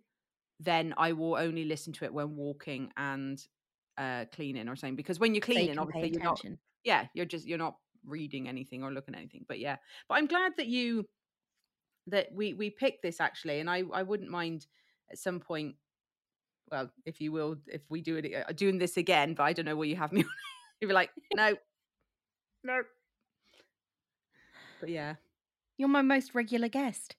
[0.60, 3.44] then i will only listen to it when walking and
[3.98, 4.96] uh cleaning or something.
[4.96, 6.42] Because when you're So you cleaning obviously you're not
[6.84, 7.76] yeah you're just you're not
[8.06, 9.44] reading anything or looking at anything.
[9.48, 9.76] But yeah.
[10.08, 11.06] But i'm glad that you
[12.08, 14.66] that we we picked this actually and i i wouldn't mind
[15.10, 15.74] at some point
[16.70, 19.64] well if you will if we do it uh, doing this again but i don't
[19.64, 20.24] know will you have me
[20.80, 21.54] you'd be like no
[22.62, 22.82] no
[24.80, 25.14] but yeah
[25.76, 27.16] You're my most regular guest.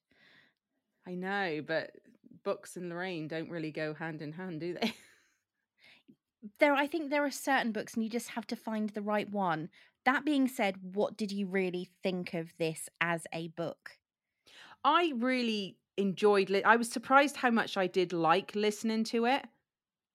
[1.08, 1.92] i know but
[2.44, 4.94] books and lorraine don't really go hand in hand do they
[6.60, 9.30] There I think there are certain books and you just have to find the right
[9.30, 9.70] one.
[10.06, 13.98] That being said, what did you really think of this as a book?
[14.84, 19.46] I really enjoyed li- I was surprised how much I did like listening to it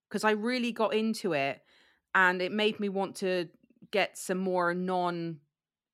[0.08, 1.62] because I really got into it
[2.14, 3.48] and it made me want to
[3.90, 5.40] get some more non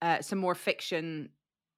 [0.02, 1.30] uh, some more fiction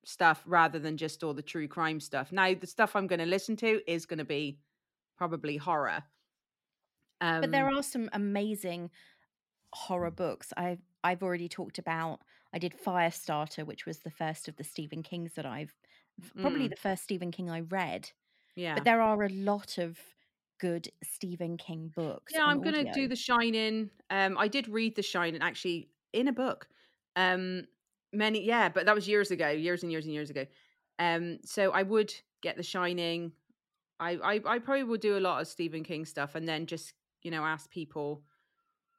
[0.05, 2.33] stuff rather than just all the true crime stuff.
[2.33, 4.61] Now, the stuff I'm going to listen to is going to be
[5.17, 6.05] probably horror.
[7.21, 8.91] Um, but there Um, are some amazing
[9.73, 10.53] horror books.
[10.57, 12.21] I've I've already talked about.
[12.53, 15.75] I did Firestarter, which was the first of the Stephen Kings that I've
[16.41, 16.71] probably Mm.
[16.71, 18.11] the first Stephen King I read.
[18.57, 18.75] yeah.
[18.75, 19.99] But there are a lot of
[20.59, 22.33] good Stephen King books.
[22.35, 23.91] Yeah, I'm gonna do The Shining.
[24.11, 26.69] Um, I did read The Shining actually in a book.
[27.17, 27.67] Um,
[28.13, 30.47] many yeah, but that was years ago, years and years and years ago.
[30.99, 32.13] Um, so I would
[32.43, 33.33] get The Shining.
[34.01, 36.95] I I, I probably would do a lot of Stephen King stuff, and then just
[37.23, 38.25] you know ask people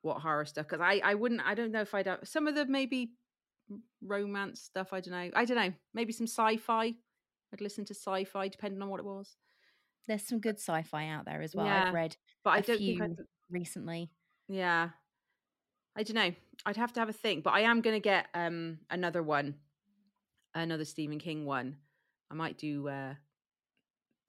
[0.02, 2.56] what horror stuff because I I wouldn't I don't know if I'd have, some of
[2.56, 3.12] the maybe
[4.02, 4.94] romance stuff.
[4.94, 5.30] I don't know.
[5.36, 5.74] I don't know.
[5.94, 6.96] Maybe some sci-fi.
[7.54, 9.36] I'd listen to sci-fi depending on what it was.
[10.08, 11.66] There's some good sci-fi out there as well.
[11.66, 14.12] Yeah, I've read But I a don't few think I'd, recently.
[14.48, 14.90] Yeah.
[15.96, 16.32] I don't know.
[16.66, 19.56] I'd have to have a think, but I am going to get um another one,
[20.56, 21.78] another Stephen King one.
[22.32, 23.14] I might do uh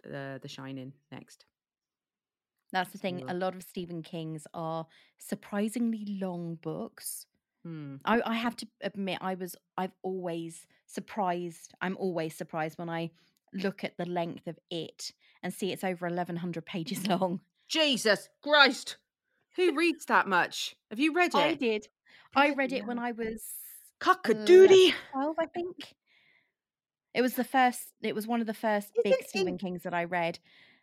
[0.02, 1.44] the The Shining next.
[2.72, 3.28] That's the thing.
[3.28, 4.86] A lot of Stephen King's are
[5.18, 7.26] surprisingly long books.
[7.64, 7.96] Hmm.
[8.04, 11.74] I, I have to admit, I was I've always surprised.
[11.80, 13.10] I'm always surprised when I
[13.52, 17.40] look at the length of it and see it's over 1100 pages long.
[17.68, 18.96] Jesus Christ.
[19.56, 20.76] Who reads that much?
[20.90, 21.38] Have you read it?
[21.38, 21.88] I did.
[22.34, 22.98] I read it when.
[22.98, 23.42] I was
[23.98, 24.94] Cock-a-doodie.
[25.12, 25.94] 12, I think.
[27.12, 27.92] It was the first.
[28.02, 30.38] It was one of the first Is big it in- Stephen Kings that I read.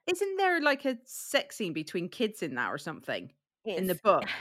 [0.08, 3.32] Isn't there like a sex scene between kids in that or something?
[3.66, 4.24] In the book?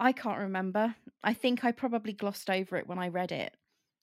[0.00, 0.94] I can't remember.
[1.22, 3.54] I think I probably glossed over it when I read it,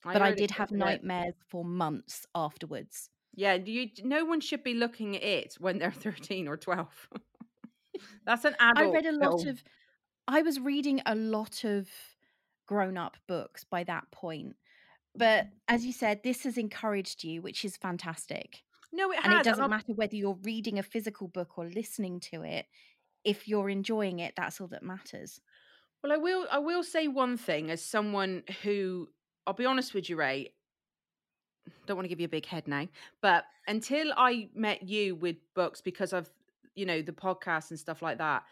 [0.04, 0.86] I but I did have quite a bit.
[0.86, 3.10] nightmares for months afterwards.
[3.34, 7.10] Yeah, you no one should be looking at it when they're 13 or 12.
[8.26, 8.88] That's an adult.
[8.88, 9.50] I read a lot film.
[9.50, 9.64] of.
[10.28, 11.88] I was reading a lot of
[12.68, 14.56] grown-up books by that point,
[15.16, 15.50] but mm.
[15.68, 18.64] as you said, this has encouraged you, which is fantastic.
[18.92, 19.46] No, it and has.
[19.46, 22.66] it doesn't matter whether you're reading a physical book or listening to it.
[23.24, 25.42] If you're enjoying it, that's all that matters.
[26.06, 26.46] Well, I will.
[26.52, 29.10] I will say one thing as someone who,
[29.48, 30.54] I'll be honest with you, Raye.
[31.88, 32.88] Don't want to give you a big head now,
[33.24, 36.30] but until I met you with books because of
[36.76, 38.44] you know the podcast and stuff like that,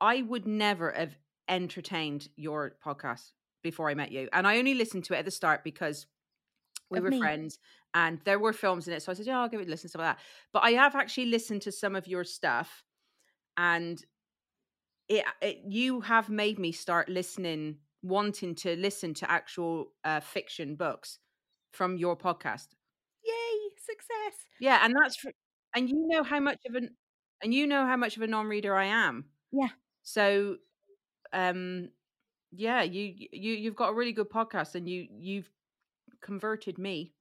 [0.00, 1.16] I would never have
[1.48, 3.32] entertained your podcast
[3.64, 6.06] before I met you, and I only listened to it at the start because
[6.92, 7.18] we Of were me.
[7.18, 7.58] friends
[7.92, 9.02] and there were films in it.
[9.02, 10.22] So I said, "Yeah, I'll give it a listen." Stuff like that.
[10.52, 12.84] But I have actually listened to some of your stuff,
[13.56, 14.00] and
[15.10, 20.76] it, it you have made me start listening wanting to listen to actual uh, fiction
[20.76, 21.18] books
[21.72, 22.68] from your podcast
[23.24, 24.46] Yay, success.
[24.60, 25.16] yeah and that's
[25.76, 26.90] and you know how much of an
[27.42, 29.68] and you know how much of a non-reader i am Yeah.
[30.02, 30.56] so
[31.32, 31.90] um
[32.52, 35.50] yeah you you you've got a really good podcast and you you've
[36.22, 37.12] converted me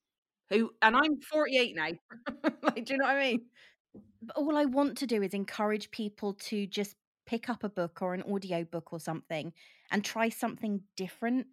[0.49, 1.89] who and i'm 48 now
[2.63, 3.41] like do you know what i mean
[4.23, 6.95] But all I want to do is encourage people to just
[7.29, 9.53] pick up a book or an audio book or something
[9.91, 11.47] and try something different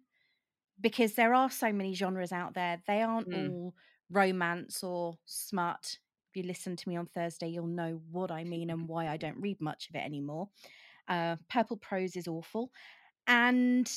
[0.79, 2.81] because there are so many genres out there.
[2.87, 3.33] They aren't Mm.
[3.33, 3.75] all
[4.09, 5.99] romance or smut.
[6.29, 9.17] If you listen to me on Thursday, you'll know what I mean and why I
[9.17, 10.49] don't read much of it anymore.
[11.07, 12.71] Uh, purple prose is awful.
[13.27, 13.89] And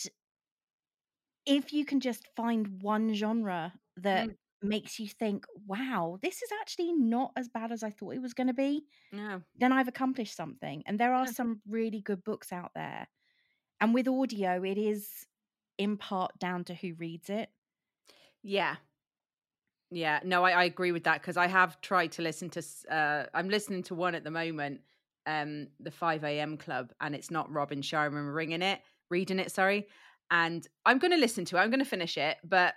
[1.46, 4.36] if you can just find one genre that Mm.
[4.62, 8.34] Makes you think, wow, this is actually not as bad as I thought it was
[8.34, 10.82] going to be, no then I've accomplished something.
[10.86, 13.08] And there are some really good books out there.
[13.80, 15.08] And with audio, it is
[15.78, 17.48] in part down to who reads it.
[18.42, 18.76] Yeah.
[19.90, 22.62] Yeah, no, I, I agree with that because I have tried to listen to.
[22.88, 24.82] Uh, I'm listening to one at the moment,
[25.26, 26.56] um, the 5 a.m.
[26.58, 28.80] Club, and it's not Robin Sharma ringing it,
[29.10, 29.50] reading it.
[29.50, 29.88] Sorry,
[30.30, 31.60] and I'm going to listen to it.
[31.60, 32.74] I'm going to finish it, but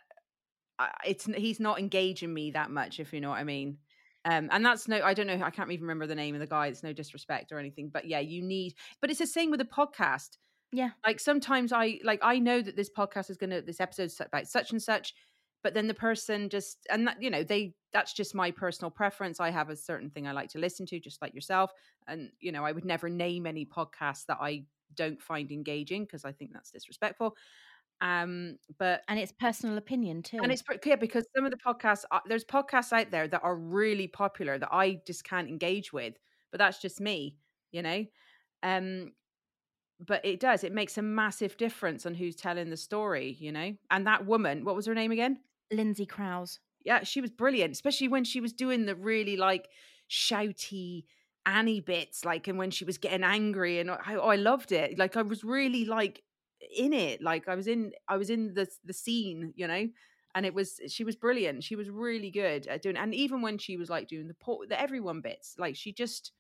[1.06, 3.78] it's he's not engaging me that much, if you know what I mean.
[4.26, 6.48] Um, and that's no, I don't know, I can't even remember the name of the
[6.48, 6.68] guy.
[6.68, 8.76] It's no disrespect or anything, but yeah, you need.
[9.02, 10.38] But it's the same with a podcast
[10.72, 10.94] Yeah.
[11.06, 14.72] like sometimes i like i know that this podcast is gonna this episode's about such
[14.72, 15.14] and such
[15.62, 19.40] but then the person just and that you know they that's just my personal preference
[19.40, 21.72] i have a certain thing i like to listen to just like yourself
[22.08, 26.26] and you know i would never name any podcasts that i don't find engaging because
[26.26, 27.36] i think that's disrespectful
[28.02, 30.38] um but And it's personal opinion too.
[30.42, 33.42] and it's pretty clear because some of the podcasts uh, there's podcasts out there that
[33.44, 36.16] are really popular that i just can't engage with
[36.52, 37.38] but that's just me
[37.72, 38.06] you know
[38.64, 39.12] um
[40.00, 43.76] but it does it makes a massive difference on who's telling the story you know
[43.92, 45.40] and that woman what was her name again
[45.72, 46.62] Lindsay Crouse.
[46.86, 49.70] yeah she was brilliant especially when she was doing the really like
[50.10, 51.06] shouty
[51.46, 55.18] annie bits like and when she was getting angry and I, I loved it like
[55.18, 56.24] i was really like
[56.76, 59.88] in it like i was in i was in the the scene you know
[60.36, 61.64] and it was she was brilliant.
[61.64, 64.70] She was really good at doing, and even when she was like doing the port,
[64.70, 66.32] the everyone bits, like she just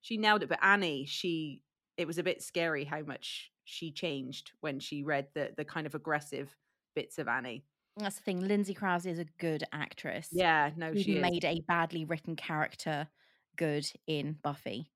[0.00, 0.48] she nailed it.
[0.48, 1.62] But Annie, she
[1.96, 5.86] it was a bit scary how much she changed when she read the the kind
[5.86, 6.54] of aggressive
[6.94, 7.64] bits of Annie.
[7.96, 8.46] That's the thing.
[8.46, 10.28] Lindsay Crouse is a good actress.
[10.30, 13.08] Yeah, no, She she made a badly written character
[13.56, 14.90] good in Buffy.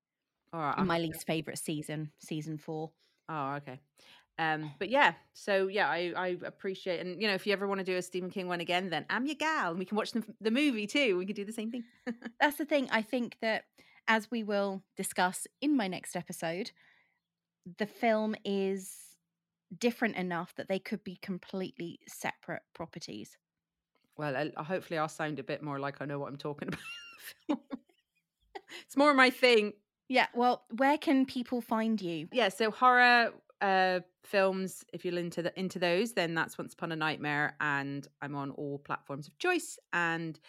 [0.53, 2.91] All right, in my least favorite season, season four.
[3.27, 3.79] Oh, okay.
[4.39, 7.79] Um, but yeah, so yeah, I, I appreciate, and you know, if you ever want
[7.79, 10.11] to do a Stephen King one again, then I'm your gal, and we can watch
[10.11, 11.17] the, the movie too.
[11.17, 11.83] We could do the same thing.
[12.39, 12.87] That's the thing.
[12.91, 13.65] I think that
[14.07, 16.71] as we will discuss in my next episode,
[17.77, 18.97] the film is
[19.77, 23.37] different enough that they could be completely separate properties.
[24.17, 26.79] Well, I, hopefully, I'll sound a bit more like I know what I'm talking about.
[26.79, 27.79] in the film.
[28.85, 29.73] it's more my thing.
[30.09, 30.27] Yeah.
[30.33, 32.27] Well, where can people find you?
[32.31, 33.31] Yeah, so horror
[33.63, 38.07] uh films, if you're into the into those, then that's Once Upon a Nightmare, and
[38.21, 40.39] I'm on all platforms of choice and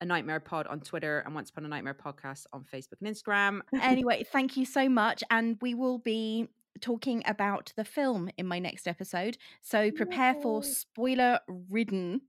[0.00, 3.60] a Nightmare Pod on Twitter and Once Upon a Nightmare podcast on Facebook and Instagram.
[3.80, 5.22] anyway, thank you so much.
[5.30, 6.48] And we will be
[6.80, 9.38] talking about the film in my next episode.
[9.62, 11.38] So prepare for spoiler
[11.70, 12.22] ridden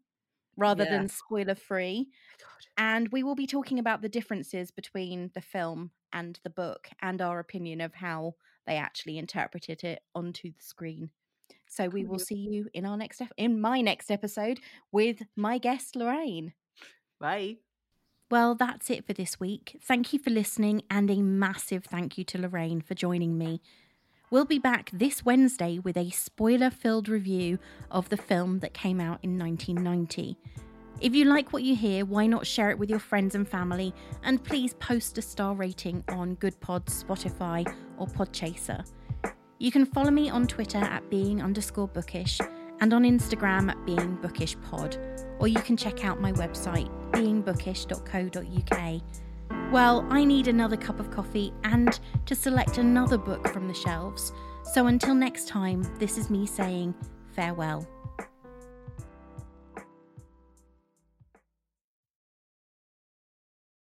[0.56, 0.92] rather Yeah.
[0.92, 2.10] than spoiler free.
[2.78, 7.22] And we will be talking about the differences between the film and the book and
[7.22, 8.36] our opinion of how
[8.66, 11.10] they actually interpreted it onto the screen.
[11.68, 14.60] So we will see you in our next ep- in my next episode
[14.92, 16.54] with my guest Lorraine.
[17.20, 17.58] Bye.
[18.32, 19.80] Well, that's it for this week.
[19.84, 23.62] Thank you for listening, and a massive thank you to Lorraine for joining me.
[24.32, 27.60] We'll be back this Wednesday with a spoiler filled review
[27.92, 30.38] of the film that came out in 1990.
[31.02, 33.94] If you like what you hear, why not share it with your friends and family?
[34.24, 37.66] And please post a star rating on Goodpod, Spotify,
[37.98, 38.90] or Podchaser.
[39.60, 42.40] You can follow me on Twitter at being underscore bookish
[42.80, 44.98] and on Instagram at being bookish pod,
[45.40, 49.02] or you can check out my website beingbookish.co.uk.
[49.72, 54.32] Well, I need another cup of coffee and to select another book from the shelves.
[54.74, 56.96] So until next time, this is me saying
[57.34, 57.88] farewell.